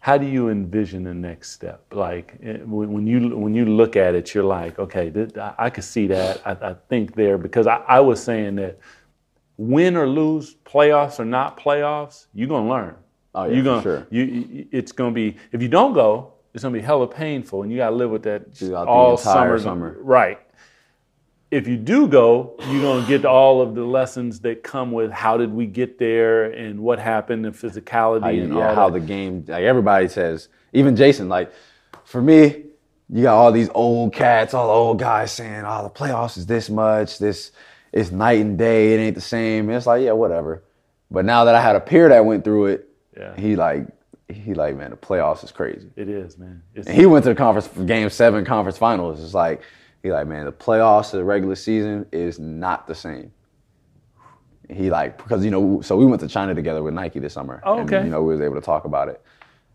[0.00, 1.82] how do you envision the next step?
[1.92, 5.70] Like eh, when when you when you look at it, you're like, okay, I I
[5.70, 6.40] could see that.
[6.46, 8.78] I, I think there because I, I was saying that
[9.56, 12.94] win or lose, playoffs or not playoffs, you're gonna learn.
[13.34, 14.06] Oh, yeah, you're gonna, sure.
[14.10, 17.70] You, you- it's gonna be if you don't go, it's gonna be hella painful, and
[17.70, 19.58] you gotta live with that Throughout all summer.
[19.58, 19.96] summer.
[20.00, 20.38] Right.
[21.50, 25.36] If you do go, you're gonna get all of the lessons that come with how
[25.36, 29.00] did we get there and what happened and physicality How, and yeah, all how that.
[29.00, 31.52] the game, like everybody says, even Jayson, like
[32.04, 32.64] for me,
[33.10, 36.46] you got all these old cats, all the old guys saying, oh, the playoffs is
[36.46, 37.52] this much, this
[37.92, 39.68] it's night and day, it ain't the same.
[39.68, 40.62] And it's like, yeah, whatever.
[41.10, 43.36] But now that I had a peer that went through it, Yeah.
[43.36, 43.86] he like,
[44.28, 45.88] he like, man, the playoffs is crazy.
[45.96, 46.62] It is, man.
[46.74, 49.22] It's, And he went to the conference game seven conference finals.
[49.22, 49.62] It's like
[50.02, 53.32] he like, man, the playoffs to the regular season is not the same.
[54.68, 57.62] He like because you know so we went to China together with Nike this summer.
[57.64, 58.04] Oh, and, okay.
[58.04, 59.22] you know we was able to talk about it.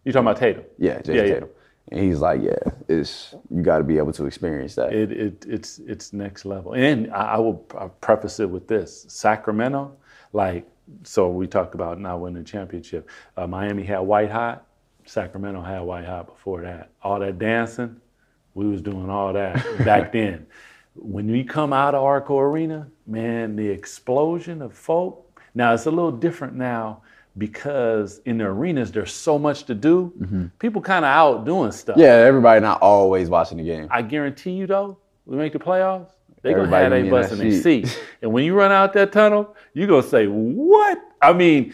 [0.04, 0.64] You talking about Tatum?
[0.78, 1.34] Yeah, Jayson Yeah, yeah.
[1.34, 1.50] Tatum.
[1.92, 2.56] And he's like, yeah,
[2.88, 4.94] it's you got to be able to experience that.
[4.94, 6.74] It, it it's it's next level.
[6.74, 9.96] And I, I will I'll preface it with this: Sacramento,
[10.34, 10.68] like
[11.04, 13.10] so we talked about not winning a championship.
[13.38, 14.66] Uh, Miami had white hot.
[15.06, 16.92] Sacramento had white hot before that.
[17.02, 17.96] All that dancing,
[18.54, 19.56] we was doing all that
[19.86, 20.46] back then.
[20.96, 25.42] When we come out of Arco Arena, man, the explosion of folk.
[25.56, 27.02] Now it's a little different now
[27.38, 30.50] because in the arenas there's so much to do.
[30.60, 31.98] People kind of out doing stuff.
[31.98, 33.88] yeah, everybody not always watching the game.
[33.90, 36.12] I guarantee you though, we make the playoffs,
[36.42, 38.02] they gonna Everybody have they in bus in their seat.
[38.22, 41.00] And when you run out that tunnel, you gonna say, What?
[41.22, 41.74] I mean,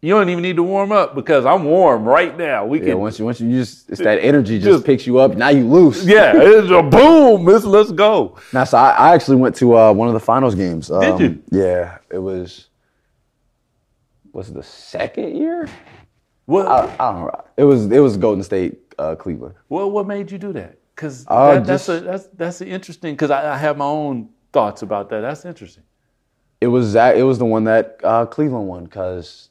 [0.00, 2.64] you don't even need to warm up because I'm warm right now.
[2.66, 5.18] We Yeah, can once you once you just it's that energy just, Just- picks you
[5.18, 5.36] up.
[5.36, 6.04] Now you loose.
[6.04, 7.44] Yeah, it's a boom.
[7.44, 8.36] Let's let's go.
[8.52, 10.90] Now, so I, I actually went to uh, one of the finals games.
[10.90, 11.42] Um, you?
[11.50, 12.66] Yeah, it was.
[14.32, 15.68] Was it the second year?
[16.46, 17.44] What I, I don't know.
[17.56, 19.54] It was it was Golden State, uh, Cleveland.
[19.68, 20.77] what, what made you do that?
[20.98, 23.14] Because Uh, that, that's a, that's that's interesting.
[23.14, 25.20] Because I, I have my own thoughts about that.
[25.20, 25.84] That's interesting.
[26.60, 27.16] It was that.
[27.16, 29.48] It was the one that uh, Cleveland won because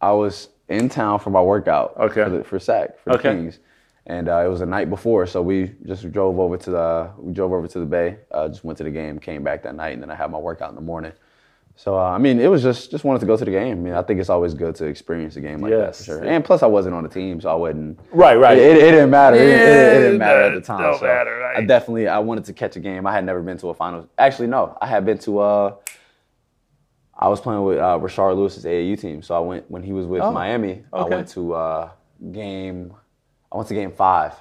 [0.00, 1.94] I was in town for my workout.
[1.98, 2.24] Okay.
[2.24, 3.58] For, the, for SAC for the Kings,
[4.06, 7.34] and uh, it was the night before, so we just drove over to the we
[7.34, 8.16] drove over to the Bay.
[8.30, 10.38] Uh, just went to the game, came back that night, and then I had my
[10.38, 11.12] workout in the morning.
[11.78, 13.72] So uh, I mean, it was just just wanted to go to the game.
[13.72, 15.98] I mean, I think it's always good to experience a game like that Yes.
[15.98, 16.24] for sure.
[16.24, 17.98] And plus, I wasn't on the team, so I wasn't.
[18.12, 18.56] Right, right.
[18.56, 19.36] It, it, it didn't matter.
[19.36, 19.52] It, it-
[19.96, 20.80] it didn't matter at the time.
[20.80, 21.58] don't so matter, right.
[21.58, 23.06] I definitely I wanted to catch a game.
[23.06, 24.06] I had never been to a finals.
[24.16, 25.38] Actually, no, I had been to.
[25.38, 25.74] Uh,
[27.18, 30.06] I was playing with uh, Rashard Lewis's AAU team, so I went when he was
[30.06, 30.82] with Oh, Miami.
[30.92, 31.90] I went to uh,
[32.32, 32.94] game.
[33.52, 34.34] I went to game five.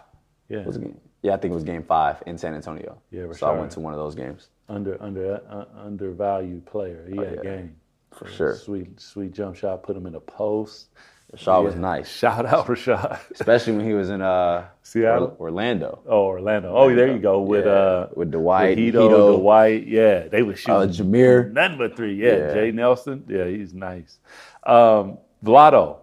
[0.50, 0.64] Yeah.
[0.66, 1.00] Was game?
[1.22, 3.02] Yeah, I think it was game five in San Antonio.
[3.12, 4.50] Yeah, so I went to one of those games.
[4.68, 7.06] Under under uh, undervalued player.
[7.10, 7.42] He had Oh, yeah.
[7.44, 7.76] game.
[8.12, 8.56] For sure.
[8.56, 9.84] Sweet sweet jump shot.
[9.84, 10.88] Put him in a post.
[11.36, 13.20] Rashard was nice, Shout out Rashad.
[13.32, 15.36] especially when he was in uh, Seattle?
[15.40, 16.00] Or- Orlando.
[16.08, 16.74] Oh, Orlando.
[16.74, 17.42] Oh, there you go.
[17.42, 19.40] With Yeah, uh with Dwight, with Hedo, Hedo.
[19.40, 19.88] Dwight.
[19.88, 21.52] Yeah, they were shooting Uh, Jameer.
[21.52, 22.16] nothing but three.
[22.16, 22.54] Yeah, Yeah.
[22.54, 23.26] Jay Nelson.
[23.28, 24.20] Yeah, he's nice.
[24.66, 25.98] Um, Vlado.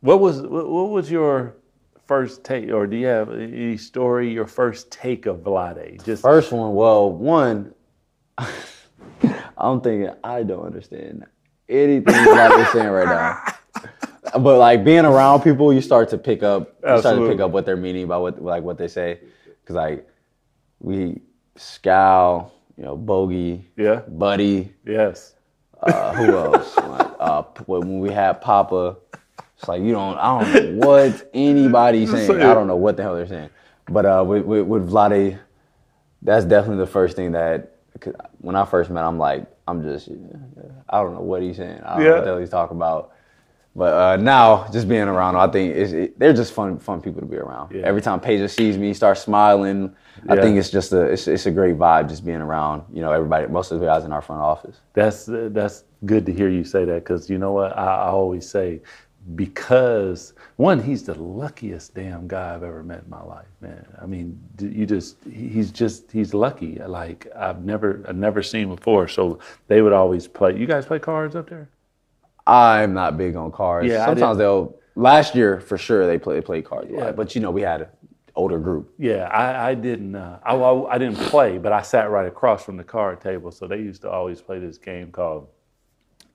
[0.00, 1.54] What was what, what was your
[2.12, 4.30] first take, or do you have any story?
[4.30, 6.04] Your first take of Vlade?
[6.04, 7.74] Just First one, well, one,
[9.56, 11.24] I'm thinking I don't understand
[11.70, 13.90] anything that they're saying right now.
[14.38, 17.50] But like being around people, you start to pick up, you start to pick up
[17.50, 19.20] what they're meaning by what like what they say,
[19.62, 20.06] because like
[20.80, 21.22] we
[21.56, 25.34] scowl, you know, bogey, yeah, buddy, yes.
[25.82, 26.76] uh, who else?
[26.76, 28.98] like, uh, when we had Papa,
[29.62, 32.30] it's like you don't, I don't know what anybody's saying.
[32.42, 33.50] I don't know what the hell they're saying.
[33.88, 35.38] But uh, with, with, with Vlade,
[36.20, 40.08] that's definitely the first thing that 'cause when I first met, I'm like, I'm just,
[40.88, 41.80] I don't know what he's saying.
[41.84, 42.14] I don't know Yeah.
[42.16, 43.12] what the hell he's talking about.
[43.76, 47.20] But uh, now, just being around, I think it's, it, they're just fun, fun people
[47.20, 47.72] to be around.
[47.72, 47.82] Yeah.
[47.84, 49.94] Every time Peja sees me, he starts smiling.
[50.28, 52.82] I think it's just a, it's, it's a great vibe just being around.
[52.92, 54.80] You know, everybody, most of the guys in our front office.
[54.92, 58.48] That's that's good to hear you say that because you know what I, I always
[58.48, 58.82] say
[59.34, 63.86] because one he's the luckiest damn guy I've ever met in my life, man.
[64.00, 66.76] I mean, you just he's just he's lucky.
[66.76, 69.08] Like I've never I've never seen before.
[69.08, 70.56] So they would always play.
[70.56, 71.68] You guys play cards up there?
[72.46, 73.88] I'm not big on cards.
[73.88, 74.76] Yeah, Sometimes they'll.
[74.94, 76.90] Last year, for sure, they play they played cards.
[76.90, 77.04] lot.
[77.06, 77.12] Yeah.
[77.12, 77.88] But you know, we had an
[78.34, 78.92] older group.
[78.98, 80.14] Yeah, I, I didn't.
[80.14, 83.50] Uh, I, I I didn't play, but I sat right across from the card table.
[83.52, 85.48] So they used to always play this game called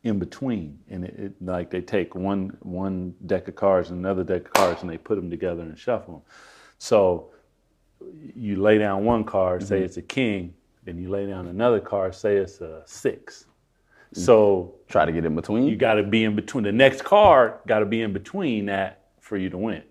[0.08, 4.24] In Between, and it, it like they take one one deck of cards and another
[4.24, 6.22] deck of cards, and they put them together and shuffle them.
[6.78, 7.32] So
[8.36, 9.86] you lay down one card, say mm-hmm.
[9.86, 10.54] it's a king,
[10.86, 13.46] and you lay down another card, say it's a six.
[14.14, 14.22] Mm-hmm.
[14.22, 15.64] So Try to get in between.
[15.64, 16.64] you got to be in between.
[16.64, 19.84] The next card got to be in between that for you to win.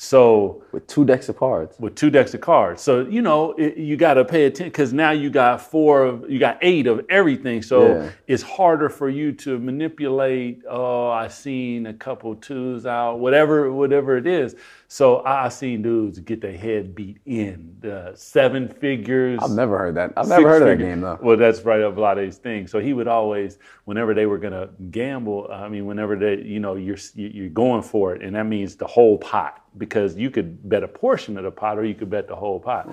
[0.00, 1.74] So with two decks of cards.
[1.80, 2.80] with two decks of cards.
[2.80, 6.30] So you know it, you got to pay attention because now you got four of
[6.30, 7.62] you got eight of everything.
[7.62, 8.10] So Yeah.
[8.28, 10.62] it's harder for you to manipulate.
[10.70, 14.54] Oh, I seen a couple twos out, whatever whatever it is.
[14.86, 19.40] So I, I seen dudes get their head beat in the seven figures.
[19.42, 20.12] I've never heard that.
[20.16, 21.18] I've never heard of that game though.
[21.20, 22.68] Well, that's right up Vlade's thing.
[22.68, 26.76] So he would always, whenever they were gonna gamble, I mean, whenever they, you know,
[26.76, 30.82] you're you're going for it, and that means the whole pot because you could bet
[30.82, 32.88] a portion of the pot or you could bet the whole pot.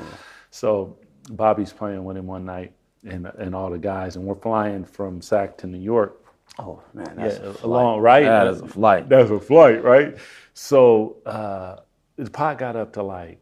[0.51, 0.97] So
[1.30, 2.73] Bobby's playing with him one night,
[3.05, 6.21] and and all the guys, and we're flying from Sac to New York.
[6.59, 8.23] Oh man, that's Yeah, a along right.
[8.23, 9.09] That is a flight.
[9.09, 10.17] That's a flight, right?
[10.53, 11.78] So uh,
[12.17, 13.39] the pot got up to like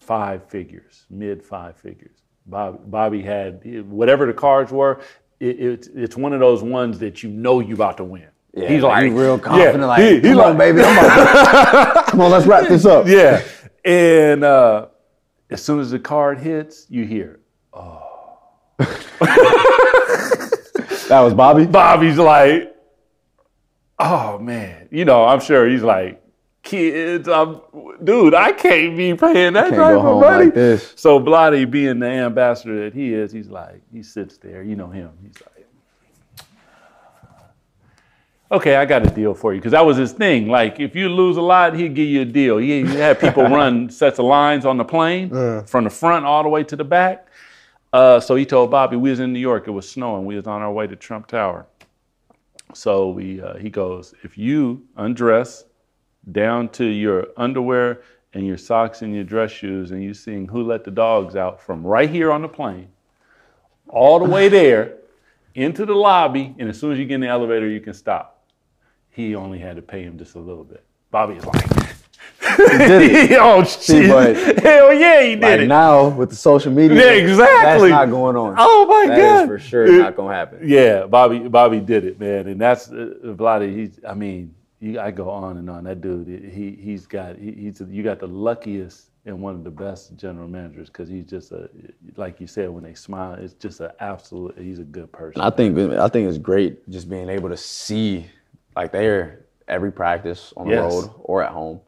[0.00, 2.16] five figures, mid five figures.
[2.46, 5.00] Bob, Bobby had whatever the cards were.
[5.40, 8.28] it, it, it's one of those ones that you know you're about to win.
[8.54, 9.78] Yeah, he's like he real confident.
[9.78, 12.84] yeah, like, he- he come on, like- baby, I'm about come on, let's wrap this
[12.84, 13.06] up.
[13.06, 13.42] Yeah,
[13.84, 14.86] and uh,
[15.50, 17.40] as soon as the card hits, you hear
[17.72, 18.06] oh.
[21.08, 21.66] That was Bobby.
[21.66, 22.74] Bobby's like,
[23.98, 26.22] oh man, you know, I'm sure he's like,
[26.62, 27.60] kids, I'm,
[28.04, 30.46] dude, I can't be paying that type of money.
[30.46, 30.80] like.
[30.94, 34.88] So Vladi, being the ambassador that he is, he's like, he sits there, you know
[34.88, 35.10] him.
[35.22, 35.49] He's like,
[38.50, 40.48] okay, I got a deal for you because that was his thing.
[40.48, 42.58] Like, if you lose a lot, he'd give you a deal.
[42.58, 45.30] He, he had people run sets of lines on the plane
[45.66, 47.28] from the front all the way to the back.
[47.92, 49.66] Uh, so he told Bobby, we was in New York.
[49.66, 50.24] It was snowing.
[50.24, 51.66] We was on our way to Trump Tower.
[52.72, 55.64] So we, uh, he goes, if you undress
[56.30, 60.62] down to your underwear and your socks and your dress shoes, and you sing "Who
[60.62, 62.88] Let the Dogs Out" from right here on the plane,
[63.88, 64.98] all the way there
[65.56, 68.39] into the lobby, and as soon as you get in the elevator, you can stop.
[69.28, 70.84] He only had to pay him just a little bit.
[71.10, 71.96] Bobby is like, did it.
[73.40, 75.66] oh shit, but- hell yeah, he did Like it.
[75.66, 77.90] now with the social media, Yeah, exactly.
[77.90, 78.54] That's not going on.
[78.58, 79.10] Oh my God.
[79.10, 80.60] That is god, for sure not gonna happen.
[80.64, 83.74] Yeah, Bobby, Bobby did it, man, and that's uh, Vladi.
[83.74, 85.84] He's, I mean, you, I go on and on.
[85.84, 89.70] That dude, he he's got he, he's you got the luckiest and one of the
[89.70, 91.68] best general managers because he's just a
[92.16, 94.56] like you said when they smile, it's just an absolute.
[94.58, 95.42] He's a good person.
[95.42, 98.26] I think I think it's great just being able to see
[98.80, 100.92] like they're every practice on the Yes.
[100.92, 101.80] road or at home,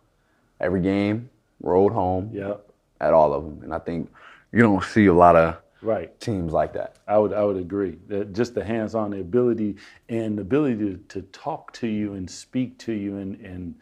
[0.61, 1.31] every game,
[1.63, 2.57] road home, yeah,
[3.01, 3.61] at all of them.
[3.63, 4.11] And I think
[4.53, 6.09] you don't see a lot of right.
[6.21, 6.97] teams like that.
[7.09, 9.77] I would I would agree that just the hands-on, the ability
[10.11, 13.75] and the ability to, to talk to you and speak to you and and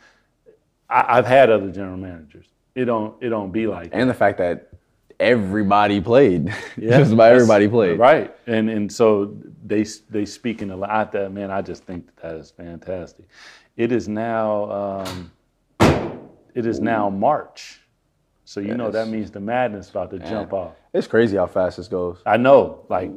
[0.88, 2.46] I, I've had other general managers.
[2.76, 3.98] It don't it don't be like that.
[3.98, 4.70] And the fact that
[5.21, 7.99] everybody played, Yeah, just about everybody played.
[7.99, 11.12] Right, and and so they they speak in a lot.
[11.12, 13.27] That man, I just think that, that is fantastic.
[13.77, 15.31] It is now um,
[16.55, 17.81] it is now March,
[18.45, 20.75] so you know that means the madness about to jump off.
[20.93, 22.21] It's crazy how fast this goes.
[22.27, 23.11] I know, like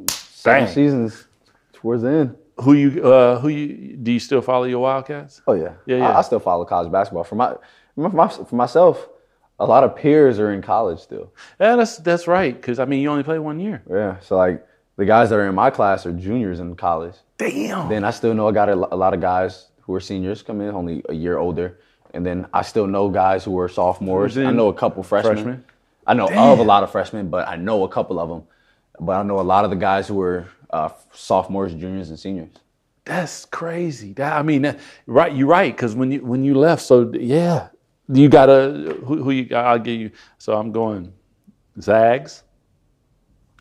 [0.44, 0.68] dang.
[0.68, 1.26] season's
[1.72, 2.36] towards the end.
[2.60, 5.42] Who you uh, who you do you still follow your Wildcats?
[5.48, 6.18] Oh yeah, Yeah, I- yeah.
[6.18, 7.24] I, still follow college basketball.
[7.24, 7.54] For my,
[7.96, 9.08] for my for myself,
[9.58, 11.32] a lot of peers are in college still.
[11.60, 12.54] Yeah, that's that's right.
[12.54, 13.82] Because I mean, you only play one year.
[13.88, 17.14] Yeah, so like the guys that are in my class are juniors in college.
[17.38, 17.88] Damn.
[17.88, 20.60] Then I still know I got a, a lot of guys who are seniors come
[20.60, 21.78] in only a year older,
[22.12, 24.36] and then I still know guys who are sophomores.
[24.38, 25.34] I know a couple freshmen.
[25.34, 25.64] Freshmen?
[26.06, 28.44] I know of a lot of freshmen, but I know a couple of them.
[29.00, 32.50] But I know a lot of the guys who are uh, sophomores, juniors, and seniors.
[33.04, 34.12] That's crazy.
[34.14, 35.34] That, I mean, that, right?
[35.34, 35.74] You're right.
[35.74, 37.68] Because when you when you left, so yeah,
[38.08, 39.56] you gotta who, who you?
[39.56, 40.10] I'll give you.
[40.38, 41.12] So I'm going
[41.80, 42.43] Zags.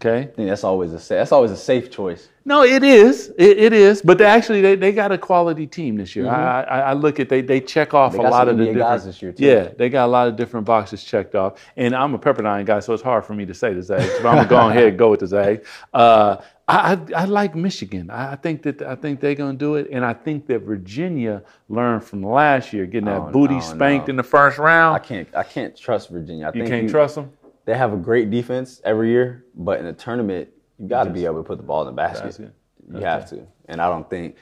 [0.05, 0.23] Okay.
[0.23, 2.29] I think that's always a that's always a safe choice.
[2.45, 3.29] No, it is.
[3.37, 4.01] It, it is.
[4.01, 6.27] But they actually, they, they got a quality team this year.
[6.27, 8.79] I, I I look at they they check off They a lot of the different
[8.81, 9.45] guys this year, too.
[9.45, 11.63] Yeah, they got a lot of different boxes checked off.
[11.77, 14.11] And I'm a Pepperdine guy, so it's hard for me to say the Zags.
[14.21, 15.65] But I'm gonna go ahead and go with the Zags.
[15.93, 16.37] Uh,
[16.67, 18.09] I, I like Michigan.
[18.09, 21.43] I I think that I think they're gonna do it, and I think that Virginia
[21.69, 24.11] learned from last year, getting that Oh, booty no, spanked no.
[24.11, 24.95] in the first round.
[24.97, 26.51] I can't I can't trust Virginia.
[26.53, 27.31] I You can't trust them.
[27.65, 31.25] They have a great defense every year, but in a tournament, you got to be
[31.25, 32.25] able to put the ball in the basket.
[32.25, 32.53] Basket.
[32.93, 34.35] You have to, and I don't think.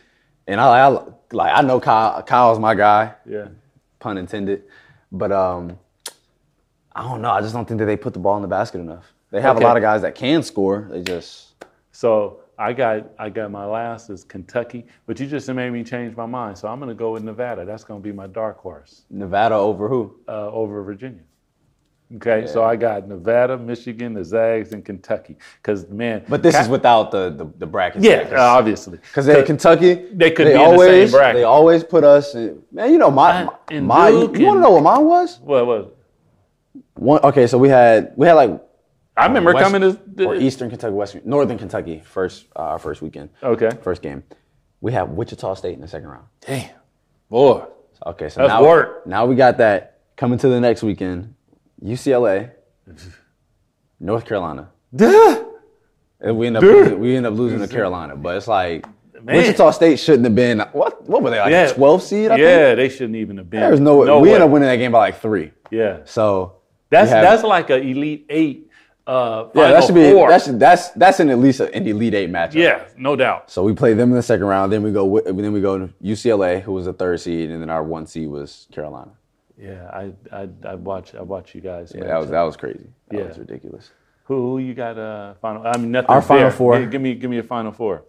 [0.47, 0.88] And I, I
[1.32, 2.22] like I know Kyle.
[2.24, 3.49] Kyle's my guy, Yeah.
[3.99, 4.63] pun intended.
[5.11, 5.78] But um,
[6.95, 7.30] I don't know.
[7.30, 9.13] I just don't think that they put the ball in the basket enough.
[9.30, 9.63] They have Okay.
[9.63, 10.88] a lot of guys that can score.
[10.89, 11.53] They just
[11.91, 16.15] So I got I got my last is Kentucky, but you just made me change
[16.17, 16.57] my mind.
[16.57, 17.63] So I'm gonna go with Nevada.
[17.65, 20.15] That's gonna be my dark horse Nevada over who?
[20.28, 21.22] uh, over Virginia.
[22.18, 25.38] Okay, so I got Nevada, Michigan, the Zags, and Kentucky.
[25.62, 28.03] Because man, But this is without the the, the brackets.
[28.03, 28.97] yeah, obviously.
[28.97, 31.36] Because they Kentucky, They could they be in the same always, bracket.
[31.38, 32.62] They always put us in.
[32.72, 34.09] Man, you know my and my.
[34.09, 35.39] You, want to know what mine was?
[35.39, 35.86] What was?
[35.88, 36.84] it?
[36.95, 37.22] One.
[37.24, 38.62] Okay, so we had we had like
[39.18, 43.01] I remember West- coming to or Eastern Kentucky, Western, Northern Kentucky first uh, our first
[43.01, 43.70] weekend, Okay.
[43.82, 44.24] first game.
[44.82, 46.26] We have Wichita State in the second round.
[46.41, 46.70] Damn,
[47.30, 47.66] boy.
[48.05, 49.05] Okay, so That's now work.
[49.07, 51.36] now we got that coming to the next weekend.
[51.84, 52.51] UCLA,
[53.99, 54.69] North Carolina.
[54.95, 55.45] Duh.
[56.19, 58.86] And we end up losing, we end up losing to Carolina, but it's like
[59.23, 59.36] Man.
[59.38, 61.69] Wichita State shouldn't have been what what were they like Yeah.
[61.69, 62.25] a 12 seed?
[62.32, 62.41] I think?
[62.41, 63.59] Yeah, they shouldn't even have been.
[63.61, 64.05] There's no way.
[64.07, 64.29] we way.
[64.29, 65.51] ended up winning that game by like three.
[65.71, 66.57] Yeah, So
[66.89, 68.67] that's have- that's like an elite eight.
[69.07, 69.71] Uh, yeah.
[69.71, 70.29] That should be Four.
[70.29, 72.53] that's that's that's in at least an elite eight matchup.
[72.53, 73.49] yeah, no doubt.
[73.49, 74.71] So we play them in the second round.
[74.71, 75.19] Then we go.
[75.21, 78.27] Then we go to UCLA, who was the third seed, and then our one seed
[78.29, 79.11] was Carolina.
[79.58, 81.91] Yeah, I I I watch I watch you guys.
[81.95, 82.88] Yeah, that was that was crazy.
[83.10, 83.28] That Yeah.
[83.28, 83.91] was ridiculous.
[84.26, 84.97] Who, who you got?
[84.97, 85.66] Uh, final.
[85.68, 86.10] I mean, nothing.
[86.10, 86.58] Our Final fair.
[86.58, 86.80] Four.
[86.80, 88.04] Give, give me give me a final four.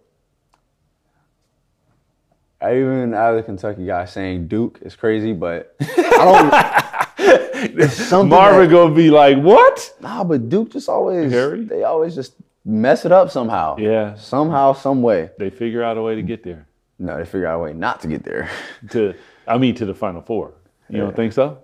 [2.61, 6.85] I even as a Kentucky guy saying Duke is crazy, but I
[7.19, 8.29] don't.
[8.29, 9.95] Marvin that- gonna be like, what?
[10.01, 11.65] Nah, but Duke just always Harry?
[11.65, 12.35] they always just
[12.65, 13.77] mess it up somehow.
[13.79, 14.15] Yeah.
[14.15, 15.31] Somehow, some way.
[15.39, 16.67] They figure out a way to get there.
[16.99, 18.49] No, they figure out a way not to get there.
[18.91, 19.15] To
[19.47, 20.55] I mean to the final four.
[20.93, 21.59] You don't think so?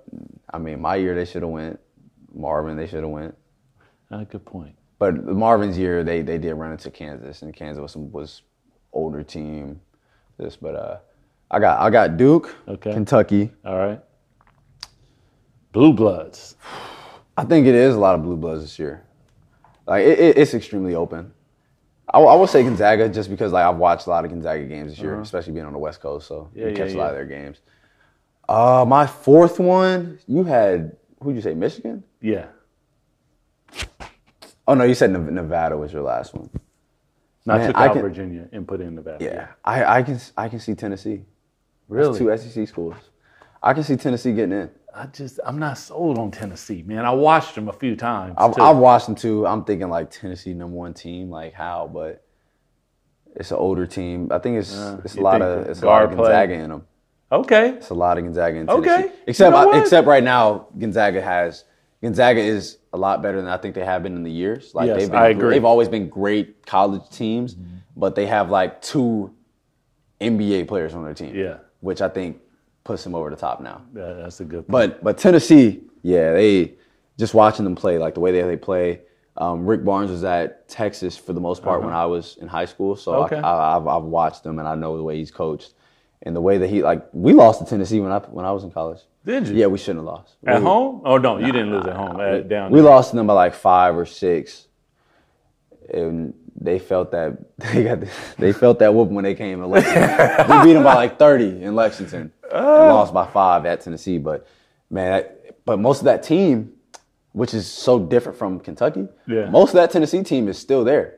[0.53, 1.79] I mean, my year they should have went.
[2.35, 3.37] Marvin they should have went.
[4.11, 4.74] Ah, good point.
[4.99, 8.43] But Marvin's year they they did run into Kansas, and Kansas was some, was
[8.93, 9.81] older team.
[10.39, 10.99] This, but uh,
[11.51, 12.93] I got I got Duke, Okay.
[12.93, 13.53] Kentucky.
[13.64, 14.01] All right.
[15.72, 16.57] Blue Bloods.
[17.37, 19.05] I think it is a lot of blue bloods this year.
[19.87, 21.33] Like it, it, it's extremely open.
[22.12, 24.93] I, I would say Gonzaga just because like I've watched a lot of Gonzaga games
[24.93, 26.49] this year, especially being on the West Coast, so Uh-huh.
[26.55, 27.59] Yeah, you catch yeah, a lot of their games.
[28.49, 32.03] Uh, my fourth one, you had who'd you say Michigan?
[32.20, 32.46] Yeah.
[34.66, 36.51] Oh no, you said Nevada was your last one.
[37.46, 39.24] Not Man, took I out can- Virginia and put in Nevada.
[39.24, 41.22] Yeah, I, I can I can see Tennessee.
[41.88, 42.18] Really?
[42.18, 42.94] Two SEC schools.
[43.62, 44.70] I can see Tennessee getting in.
[44.94, 47.05] I just I'm not sold on Tennessee, man.
[47.05, 48.34] I watched them a few times.
[48.36, 48.59] I've.
[48.59, 49.46] I've watched them too.
[49.46, 52.24] I'm thinking like Tennessee number one team, like how, but
[53.36, 54.28] it's an older team.
[54.30, 56.70] I think it's it's a lot of it's a lot of guard play- Gonzaga in
[56.70, 56.86] them.
[57.33, 57.70] Okay.
[57.70, 59.12] It's a lot of Gonzaga in Okay.
[59.26, 59.83] Except You know what?
[59.83, 61.64] except right now, Gonzaga has
[62.03, 64.72] Gonzaga is a lot better than I think they have been in the years.
[64.74, 65.51] Like Yes, they've been, I agree.
[65.51, 67.57] They've always been great college teams,
[67.97, 69.35] but they have like two
[70.20, 71.35] NBA players on their team.
[71.35, 71.59] Yeah.
[71.81, 72.41] which I think
[72.85, 73.83] puts them over the top now.
[73.95, 74.70] Yeah, that's a good point.
[74.70, 76.74] But but Tennessee, yeah, they
[77.18, 79.01] just watching them play, like the way that they play.
[79.37, 82.64] Um, Rick Barnes was at Texas for the most part when I was in high
[82.64, 83.24] school, so Uh-huh.
[83.26, 83.37] Okay.
[83.37, 85.74] I, I, I've, I've watched them and I know the way he's coached
[86.22, 87.06] and the way that he like.
[87.12, 89.00] We lost to Tennessee when I when I was in college.
[89.24, 89.56] Did you?
[89.56, 90.36] Yeah, we shouldn't have lost.
[90.46, 91.02] At We- home?
[91.04, 92.20] Oh no, you didn't lose at home.
[92.20, 92.90] At, down We there.
[92.90, 94.66] lost to them by like five or six,
[95.92, 97.98] and they felt that they got
[98.38, 100.02] they felt that whoop when they came to Lexington.
[100.58, 102.32] we beat them by like thirty in Lexington.
[102.50, 102.94] and uh.
[102.94, 104.46] lost by five at Tennessee, but
[104.90, 106.72] man, that, but most of that team,
[107.32, 109.50] which is so different from Kentucky, Yeah.
[109.50, 111.17] most of that Tennessee team is still there.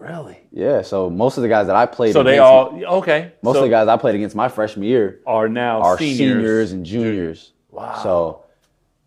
[0.00, 0.38] Really?
[0.50, 3.32] Yeah, so most of the guys that I played, So they all okay.
[3.42, 6.18] most so of the guys I played against my freshman year are now are seniors.
[6.18, 7.52] seniors, and juniors.
[7.70, 8.00] Wow.
[8.02, 8.44] So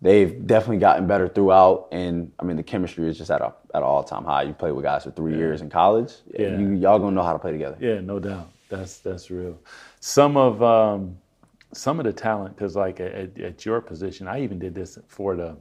[0.03, 3.77] they've definitely gotten better throughout, and I mean the chemistry is just at a at
[3.81, 4.43] an all time high.
[4.43, 6.57] You play with guys for three years in college, Yeah.
[6.59, 7.77] you y'all gonna know how to play together.
[7.79, 8.49] Yeah, no doubt.
[8.69, 9.57] That's that's real.
[9.99, 11.17] Some of um,
[11.73, 15.35] some of the talent, because like at, at your position, I even did this for
[15.35, 15.57] the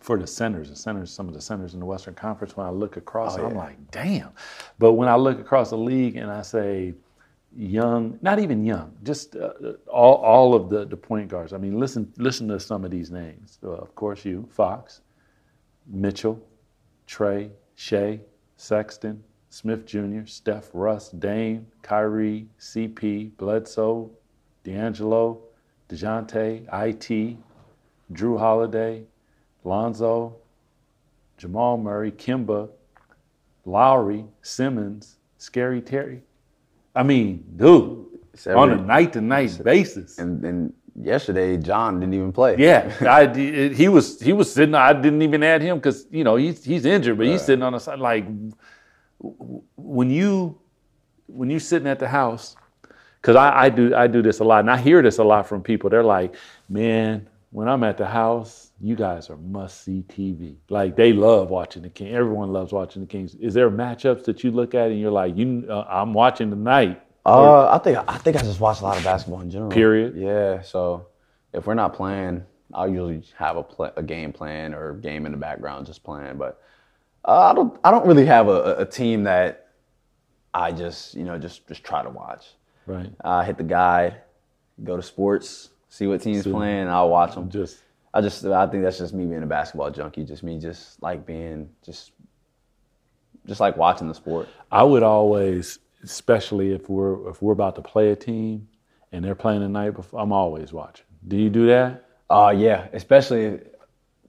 [0.00, 2.56] for the centers, the centers, some of the centers in the Western Conference.
[2.56, 4.30] When I look across, Oh, I'm like, damn.
[4.78, 6.94] But when I look across the league and I say
[7.56, 9.52] young, not even young, just uh,
[9.88, 11.52] all all of the the point guards.
[11.52, 13.58] I mean, listen listen to some of these names.
[13.62, 15.02] Uh, of course, you Fox,
[15.86, 16.40] Mitchell,
[17.06, 18.20] Trey, Shai,
[18.56, 24.10] Sexton, Smith Jr., Steph, Russ, Dame, Kyrie, CP, Bledsoe,
[24.64, 25.40] D'Angelo,
[25.88, 27.36] DeJounte, IT,
[28.12, 29.04] Jrue Holiday,
[29.64, 30.36] Lonzo,
[31.38, 32.68] Jamal Murray, Kemba,
[33.64, 36.22] Lowry, Simmons, Scary Terry.
[36.94, 38.06] I mean, dude,
[38.46, 40.18] on a night to night basis.
[40.18, 42.56] and, and yesterday John didn't even play.
[42.58, 44.74] Yeah, I, he was he was sitting.
[44.74, 47.72] I didn't even add him because you know he's he's injured, but he's sitting on
[47.72, 47.98] the side.
[47.98, 48.26] Like
[49.76, 50.58] when you
[51.26, 52.56] when you're sitting at the house,
[53.20, 55.46] because I, I do I do this a lot, and I hear this a lot
[55.46, 55.90] from people.
[55.90, 56.34] They're like,
[56.68, 60.56] man, when I'm at the house, you guys are must see TV.
[60.68, 62.14] Like they love watching the King.
[62.14, 63.34] Everyone loves watching the Kings.
[63.34, 67.02] Is there matchups that you look at and you're like, you uh, I'm watching tonight?
[67.26, 69.70] Uh, I think I think I just watch a lot of basketball in general.
[69.70, 70.16] Period.
[70.16, 70.62] Yeah.
[70.62, 71.08] So
[71.52, 75.32] if we're not playing, I'll usually have a play, a game plan or game in
[75.32, 76.38] the background just playing.
[76.38, 76.62] But
[77.26, 79.68] uh, I don't I don't really have a, a team that
[80.54, 82.46] I just you know just just try to watch.
[82.86, 83.12] Right.
[83.22, 84.22] I hit the guide,
[84.82, 87.50] go to sports, see what teams playing, and I'll watch them.
[87.50, 87.78] Just
[88.12, 90.24] I just I think that's just me being a basketball junkie.
[90.24, 92.12] Just me just like being just
[93.46, 94.48] just like watching the sport.
[94.70, 98.68] I would always, especially if we're if we're about to play a team
[99.12, 101.06] and they're playing the night before, I'm always watching.
[101.28, 102.04] Do you do that?
[102.28, 103.60] Uh yeah, especially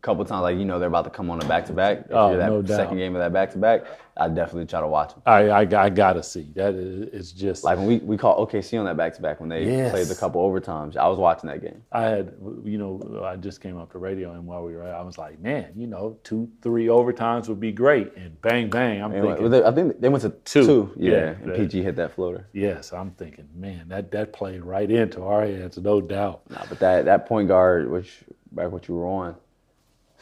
[0.01, 1.99] couple times like you know they're about to come on a back to back.
[1.99, 2.75] If Oh, you're that no doubt.
[2.75, 3.83] second game of that back to back,
[4.17, 5.21] I definitely try to watch them.
[5.25, 6.73] I I, I gotta see that.
[6.73, 9.49] Is, it's just Like when we, we call OKC on that back to back when
[9.49, 9.91] they Yes.
[9.91, 11.83] played the couple overtimes, I was watching that game.
[11.91, 12.33] I had,
[12.63, 15.39] you know, I just came up the radio and while we were, I was like,
[15.39, 18.15] man, you know, two, three overtimes would be great.
[18.15, 20.65] And bang, bang, I'm went- thinking, they- I think they went to Two.
[20.65, 20.93] two.
[20.97, 22.47] yeah, Yeah, and that- PG hit that floater.
[22.53, 26.41] yes, I'm thinking, man, that that played right into our hands, no doubt.
[26.49, 29.35] Nah, but that that point guard, which back what you were on,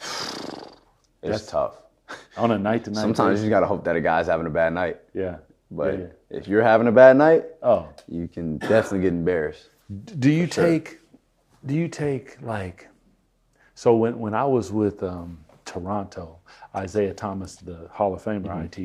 [0.00, 0.70] it's
[1.22, 1.76] That's- tough.
[2.36, 3.00] On a night to night.
[3.00, 4.98] Sometimes you just gotta hope that a guy's having a bad night.
[5.14, 5.36] yeah,
[5.70, 6.06] But Yeah.
[6.30, 9.68] if you're having a bad night, Oh, you can definitely get embarrassed.
[10.18, 10.64] do you sure.
[10.64, 10.98] take?
[11.64, 12.88] Do you take like?
[13.74, 16.38] So when when I was with um, Toronto,
[16.76, 18.76] Isiah Thomas, the Hall of Famer, IT,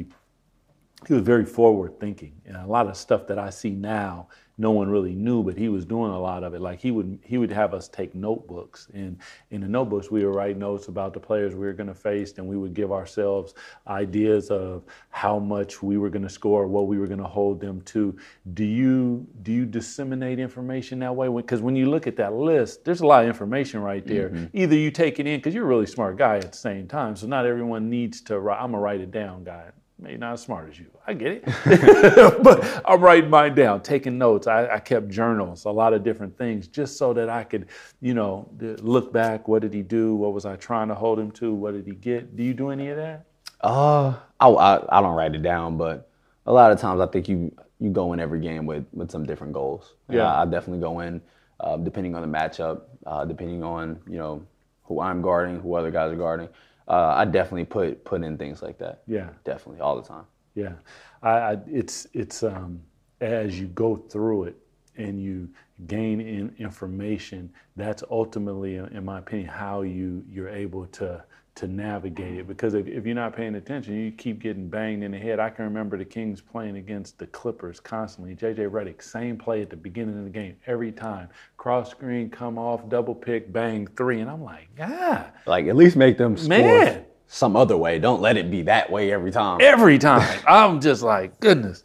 [1.07, 4.27] he was very forward thinking, and a lot of stuff that I see now,
[4.57, 6.61] no one really knew, but he was doing a lot of it.
[6.61, 9.17] Like he would he would have us take notebooks, and
[9.51, 12.33] in the notebooks we would write notes about the players we were going to face,
[12.37, 13.53] and we would give ourselves
[13.87, 17.59] ideas of how much we were going to score, what we were going to hold
[17.59, 18.17] them to.
[18.53, 21.27] Do you do you disseminate information that way?
[21.27, 24.29] Because when you look at that list, there's a lot of information right there.
[24.29, 24.57] Mm-hmm.
[24.57, 27.15] Either you take it in because you're a really smart guy at the same time,
[27.15, 28.39] so not everyone needs to.
[28.39, 28.61] write.
[28.61, 30.87] I'm a write it down guy maybe not as smart as you.
[31.07, 31.45] I get it.
[32.43, 34.47] but I'm writing mine down, taking notes.
[34.47, 37.67] I, I kept journals, a lot of different things, just so that I could,
[38.01, 39.47] you know, look back.
[39.47, 40.15] What did he do?
[40.15, 41.53] What was I trying to hold him to?
[41.53, 42.35] What did he get?
[42.35, 43.25] Do you do any of that?
[43.61, 46.09] Uh, I, I I don't write it down, but
[46.45, 49.25] a lot of times I think you you go in every game with with some
[49.25, 49.93] different goals.
[50.07, 50.31] And Yeah.
[50.31, 51.21] I, I definitely go in
[51.59, 54.45] uh, depending on the matchup, uh, depending on you know
[54.83, 56.49] who I'm guarding, who other guys are guarding.
[56.87, 59.01] Uh, I definitely put put in things like that.
[59.07, 59.29] Yeah.
[59.43, 60.25] definitely all the time.
[60.53, 60.73] Yeah,
[61.21, 62.81] I, I it's it's um,
[63.21, 64.57] as you go through it
[64.97, 65.49] and you
[65.87, 67.51] gain in information.
[67.75, 71.23] That's ultimately, in my opinion, how you you're able to
[71.55, 72.47] to navigate it.
[72.47, 75.39] Because if, if you're not paying attention, you keep getting banged in the head.
[75.39, 78.35] I can remember the Kings playing against the Clippers constantly.
[78.35, 81.29] JJ Redick, same play at the beginning of the game every time.
[81.57, 85.95] Cross screen, come off, double pick, bang, three, and I'm like, ah, Like at least
[85.95, 87.05] make them score Man.
[87.27, 87.99] some other way.
[87.99, 89.59] Don't let it be that way every time.
[89.61, 90.39] every time.
[90.47, 91.83] I'm just like, goodness.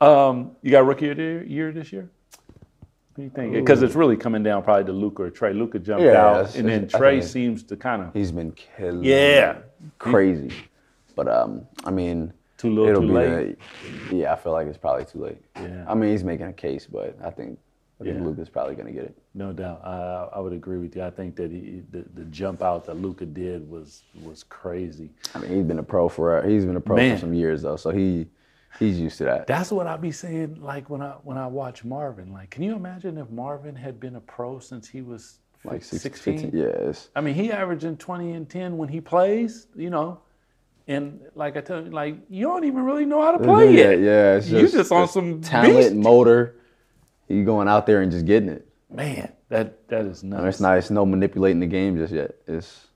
[0.00, 2.10] Um, you got rookie of the year this year?
[3.14, 3.52] What do you think?
[3.52, 5.52] Because it's really coming down probably to Luka or Trey.
[5.52, 8.12] Luka jumped Yeah, out, it's- and then it's- I Trey think- seems to kind of
[8.12, 9.04] He's been killing.
[9.04, 9.58] Yeah.
[9.98, 10.50] crazy.
[11.14, 13.58] But um, I mean, Too little, it'll too be late.
[14.10, 15.38] The, yeah, I feel like it's probably too late.
[15.54, 15.84] Yeah.
[15.86, 17.58] I mean, he's making a case, but I think
[18.00, 18.24] I think Yeah.
[18.24, 19.16] Luka's probably gonna get it.
[19.34, 19.80] no doubt.
[19.84, 21.04] I, I would agree with you.
[21.04, 25.10] I think that he, the, the jump out that Luka did was was crazy.
[25.36, 27.14] I mean, he's been a pro for he's been a pro Man.
[27.16, 28.26] for some years though, so he
[28.78, 29.46] he's used to that.
[29.46, 30.60] That's what I be saying.
[30.60, 32.32] Like when I when I watch Marvin.
[32.32, 36.02] Like, can you imagine if Marvin had been a pro since he was like six-
[36.02, 36.50] 16?
[36.52, 40.20] 15 Yeah, I mean, he averaging 20 and 10 when he plays, you know.
[40.86, 43.90] And like I tell you, like you don't even really know how to play yeah,
[43.90, 43.98] yet.
[44.00, 44.34] yeah.
[44.36, 45.94] It's You just, just on some talent, beast.
[45.94, 46.56] motor.
[47.26, 48.68] He going out there and just getting it.
[48.90, 50.44] Man, that that is nuts.
[50.46, 50.76] it's not.
[50.76, 52.32] It's no manipulating the game just yet.
[52.46, 52.88] It's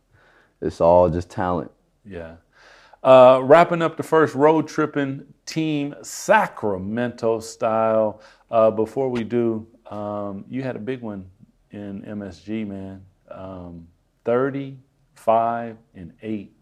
[0.61, 1.71] it's all just talent.
[2.05, 2.35] Yeah.
[3.03, 8.21] Uh, wrapping up the first road tripping team, Sacramento style.
[8.51, 11.25] Uh, before we do, um, you had a big one
[11.71, 13.03] in MSG, man.
[13.31, 13.87] Um,
[14.25, 16.53] Thirty-five and eight.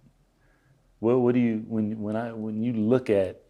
[1.01, 3.41] What, what do you when when I when you look at?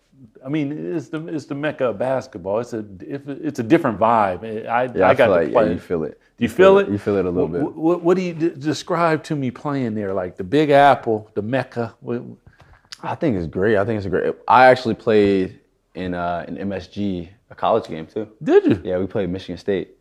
[0.44, 2.60] I mean, it's the it's the mecca of basketball.
[2.60, 4.42] It's a if- it's a different vibe.
[4.66, 5.66] I Yeah, I, I, got feel to like play.
[5.66, 6.18] yeah, you feel it.
[6.38, 6.88] Do you feel it?
[6.88, 7.62] You feel it a little Wh- bit.
[7.74, 10.14] What, what do you d- describe to me playing there?
[10.14, 11.94] Like the Big Apple, the Mecca.
[12.00, 12.22] What-
[13.02, 13.76] I think it's great.
[13.76, 14.34] I think it's a great.
[14.48, 15.60] I actually played
[15.94, 18.28] in uh, an MSG, a college game too.
[18.42, 18.80] Did you?
[18.84, 19.96] Yeah, we played Michigan State.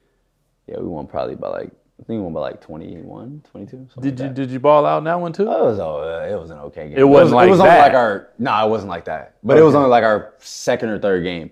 [0.68, 3.88] Yeah, we won probably by like I think we won by like 21, 22.
[3.94, 5.44] Something Did you like did you ball out in that one too?
[5.44, 6.98] It was uh, it was an okay game.
[6.98, 7.68] It wasn't was, like it was that.
[7.68, 9.36] only like our no, it wasn't like that.
[9.44, 11.52] But it was only like our second or third game.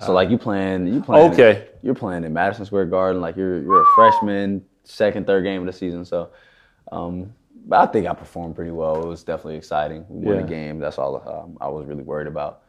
[0.00, 1.68] So like you playing you playing Okay.
[1.82, 5.66] you're playing in Madison Square Garden like you're you're a freshman, second third game of
[5.66, 6.04] the season.
[6.04, 6.30] So
[6.92, 7.34] um
[7.70, 9.02] I think I performed pretty well.
[9.02, 10.04] It was definitely exciting.
[10.08, 10.42] We won Yeah.
[10.42, 10.78] the game.
[10.78, 12.62] That's all um, I was really worried about.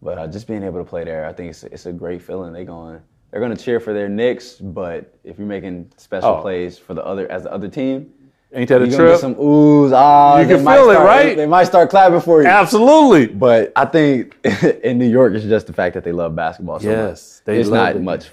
[0.00, 2.52] But uh, just being able to play there, I think it's it's a great feeling.
[2.52, 6.40] They going they're going to cheer for their Knicks, but if you're making special Oh.
[6.42, 8.12] plays for the other as the other team,
[8.52, 8.98] Ain't that a trip?
[9.12, 10.38] get some oohs, ah.
[10.40, 11.34] You can feel it, start- right?
[11.36, 12.48] They might start clapping for you.
[12.48, 13.28] Absolutely.
[13.28, 14.36] But I think
[14.84, 17.44] in New York, it's just the fact that they love basketball so Yes, much.
[17.46, 18.02] they it's love not it.
[18.02, 18.28] much.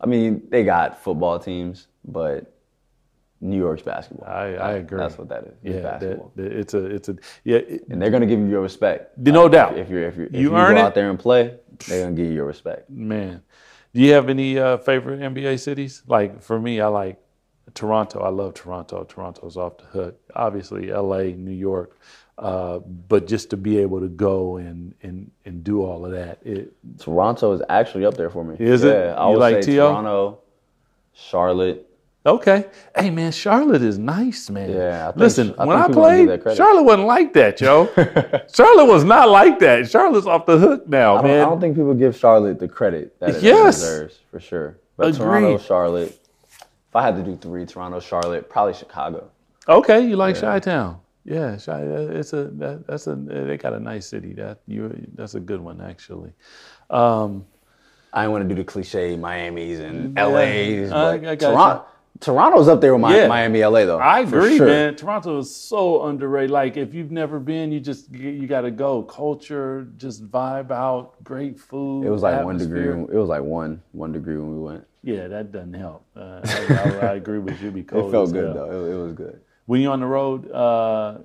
[0.00, 2.52] I mean, they got football teams, but
[3.40, 4.26] New York's basketball.
[4.28, 4.98] I, I agree.
[4.98, 5.54] That's what that is.
[5.62, 6.32] Yeah, basketball.
[6.36, 7.58] that, that- it's a it's a yeah.
[7.58, 9.16] it- and they're gonna give you your respect.
[9.18, 9.78] No Like, doubt.
[9.78, 10.78] If you're if you're if You you, go it.
[10.78, 12.88] out there and play, they're gonna give you your respect.
[12.90, 13.42] man,
[13.92, 16.02] do you have any uh, favorite NBA cities?
[16.06, 17.18] Like for me, I like
[17.74, 18.20] Toronto.
[18.20, 19.04] I love Toronto.
[19.04, 20.20] Toronto's off the hook.
[20.34, 21.98] Obviously, L.A., New York.
[22.38, 26.38] Uh, but just to be able to go and, and, and do all of that,
[26.44, 28.56] it, Toronto is actually up there for me.
[28.58, 28.94] Is it?
[28.94, 29.88] Yeah, I You would like say T.O.?
[29.88, 30.38] Toronto,
[31.14, 31.88] Charlotte.
[32.26, 32.66] Okay.
[32.96, 34.68] Hey man, Charlotte is nice, man.
[34.70, 36.56] Yeah, I think- Listen, I when I people don't give that played.
[36.56, 37.86] Charlotte wasn't like that, yo.
[38.52, 39.88] Charlotte was not like that.
[39.88, 41.40] Charlotte's off the hook now, I man.
[41.40, 43.76] I don't think people give Charlotte the credit that it Yes.
[43.80, 44.76] deserves, for sure.
[44.96, 45.18] But Agreed.
[45.24, 46.18] Toronto, Charlotte.
[46.88, 49.30] If I had to do three, Toronto, Charlotte, probably Chicago.
[49.68, 50.98] okay, you like Chi Town.
[51.24, 54.32] Yeah, Chi- it's a that, that's a they got a nice city.
[54.34, 56.32] That you that's a good one actually.
[56.90, 57.44] Um,
[58.12, 61.84] I want to do the cliche Miami's and Yeah, LA's, but I got Toronto,
[62.20, 63.26] Toronto's up there with my, Yeah.
[63.28, 63.98] Miami, LA though.
[63.98, 64.66] I agree, sure.
[64.66, 64.94] man.
[64.96, 66.50] Toronto is so underrated.
[66.50, 69.02] Like if you've never been, you just you, got to go.
[69.02, 71.22] Culture, just vibe out.
[71.24, 72.04] Great food.
[72.06, 72.88] It was like one degree.
[72.88, 74.86] It was like one one degree when we went.
[75.02, 76.04] Yeah, that doesn't help.
[76.16, 77.70] Uh, I, I, I agree with you.
[77.70, 78.66] Be cold It felt good hell.
[78.68, 78.84] though.
[78.86, 79.40] It, it was good.
[79.66, 81.18] When you're on the road, uh,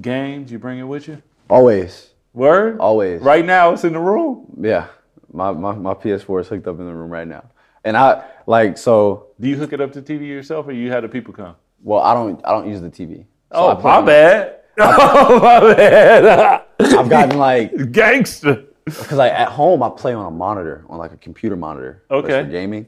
[0.00, 1.22] games, you bring it with you.
[1.50, 2.78] Always, Word.
[2.78, 3.22] always.
[3.22, 4.46] Right now, it's in the room.
[4.60, 4.88] Yeah.
[5.32, 7.44] My, my my PS4 is hooked up in the room right now,
[7.88, 9.26] and I like so.
[9.40, 11.56] Do you hook it up to TV yourself, or you had the people come?
[11.82, 13.24] Well, I don't I don't use the TV.
[13.52, 14.54] So Oh, my bad.
[14.80, 16.62] Oh, my bad.
[16.80, 18.64] I've gotten like Gangster.
[18.84, 22.04] because like at home I play on a monitor on like a computer monitor.
[22.10, 22.44] Okay.
[22.44, 22.86] For gaming.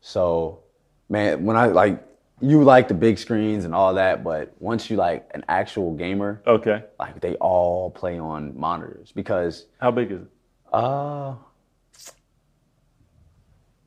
[0.00, 0.60] So,
[1.08, 2.02] man, when I like
[2.40, 6.40] you like the big screens and all that, but once you like an actual gamer,
[6.46, 6.82] Okay.
[6.98, 10.28] like they all play on monitors because How big is it?
[10.72, 11.34] uh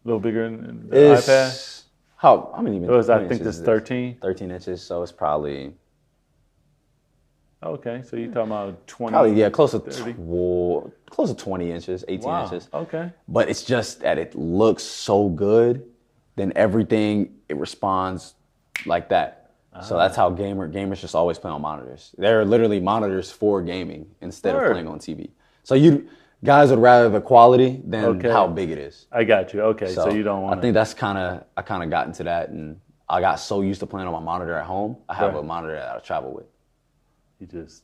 [0.03, 1.17] A little bigger than the iPad?
[1.17, 1.85] it's
[2.17, 4.17] how I mean even It was, I think this is 13.
[4.21, 5.73] 13 inches, so it's probably
[7.61, 9.13] Okay, so you're talking about 20.
[9.13, 10.13] probably yeah close to 30.
[10.13, 12.43] tw- close to 20 inches, 18 Wow.
[12.43, 12.67] inches.
[12.73, 13.09] Okay.
[13.29, 15.85] but it's just that it looks so good
[16.35, 18.33] then everything it responds
[18.87, 19.51] like that
[19.83, 24.05] so that's how gamer gamers just always play on monitors they're literally monitors for gaming
[24.21, 24.65] instead Word.
[24.65, 25.29] of playing on tv
[25.63, 26.07] so you
[26.43, 28.29] guys would rather the quality than Okay.
[28.29, 29.61] how big it is I got you.
[29.61, 32.23] Okay, so, you don't want i think that's kind of i kind of got into
[32.25, 32.79] that and
[33.09, 35.39] i got so used to playing on my monitor at home i have Right.
[35.39, 36.45] a monitor that i travel with
[37.39, 37.83] you just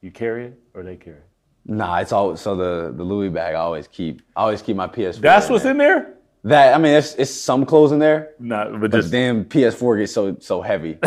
[0.00, 1.26] you carry it or they carry it.
[1.66, 3.54] Nah, it's all so the the Louis bag.
[3.54, 4.22] I always keep.
[4.34, 5.20] I always keep my PS4.
[5.20, 5.72] That's what's there.
[5.72, 6.14] in there?
[6.44, 9.98] That I mean, it's, it's some clothes in there, No, but but just then PS4
[10.00, 10.96] gets so so heavy.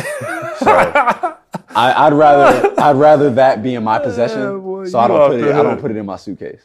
[0.60, 1.36] so I,
[1.76, 4.62] I'd rather I'd rather that be in my uh, possession.
[4.86, 5.44] Boy, so I don't put it.
[5.44, 6.64] the I don't put it in my suitcase.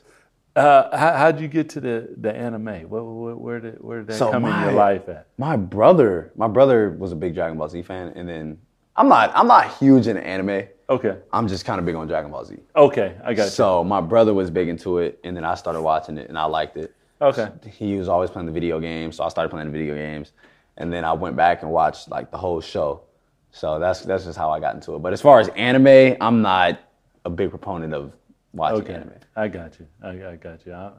[0.57, 2.89] uh, how, how'd you get to the the anime?
[2.89, 5.27] Where, where, where did where did that So come in your life at?
[5.39, 8.59] My brother, my brother was a big Dragon Ball Z fan, and then
[8.97, 9.31] I'm not.
[9.35, 10.65] I'm not huge into anime.
[10.91, 12.57] Okay, I'm just kind of big on Dragon Ball Z.
[12.75, 13.51] okay, I got you.
[13.51, 16.45] So my brother was big into it, and then I started watching it, and I
[16.47, 16.95] liked it.
[17.21, 20.33] Okay, he was always playing the video games, so I started playing the video games,
[20.79, 23.03] and then I went back and watched like the whole show.
[23.51, 25.01] So that's that's just how I got into it.
[25.01, 26.81] But as far as anime, I'm not
[27.29, 28.13] a big proponent of
[28.53, 29.13] watching okay, anime.
[29.37, 29.87] I got you.
[30.03, 30.73] I, I got you.
[30.73, 30.91] I,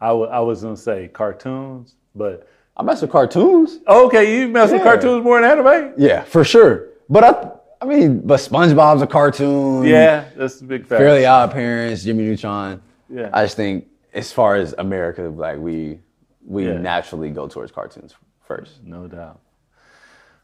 [0.00, 4.48] I, wa- I was gonna say cartoons, but I mess with cartoons, oh, okay, you
[4.48, 5.94] mess with cartoons more than anime.
[5.98, 6.88] yeah, for sure.
[7.08, 7.50] But I,
[7.82, 9.84] I mean, but SpongeBob's a cartoon.
[9.84, 11.00] Yeah, that's a big fact.
[11.00, 12.80] Fairly Odd Parents, Jimmy Neutron.
[13.08, 13.30] Yeah.
[13.32, 15.98] I just think as far as America, like we
[16.46, 16.78] we Yeah.
[16.78, 18.14] naturally go towards cartoons
[18.46, 18.82] first.
[18.84, 19.40] No doubt.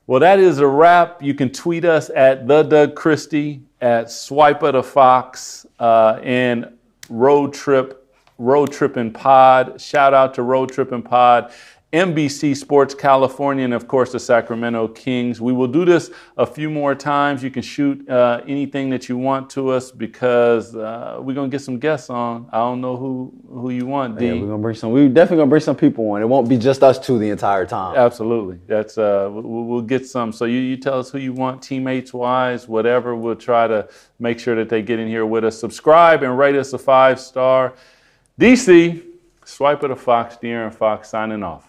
[0.06, 1.22] Well, that is a wrap.
[1.22, 6.76] You can tweet us at the Doug Christie, at Swipe of the Fox, uh, and
[7.08, 8.02] Road Trip,
[8.38, 9.80] Road Trippin' Pod.
[9.80, 11.52] Shout out to Road Trippin' Pod.
[11.92, 15.40] NBC Sports California, and of course the Sacramento Kings.
[15.40, 17.44] We will do this a few more times.
[17.44, 21.60] You can shoot uh, anything that you want to us because uh, we're gonna get
[21.60, 22.48] some guests on.
[22.52, 24.32] I don't know who who you want, D.
[24.32, 24.90] We're gonna bring some.
[24.90, 26.22] We definitely gonna bring some people on.
[26.22, 27.96] It won't be just us two the entire time.
[27.96, 28.58] Absolutely.
[28.66, 30.32] That's uh, we'll, we'll get some.
[30.32, 33.14] So you, you tell us who you want, teammates wise, whatever.
[33.14, 35.56] We'll try to make sure that they get in here with us.
[35.58, 37.74] Subscribe and rate us a five star.
[38.40, 39.02] DC,
[39.44, 41.65] swipe of a Fox, De'Aaron Fox signing off.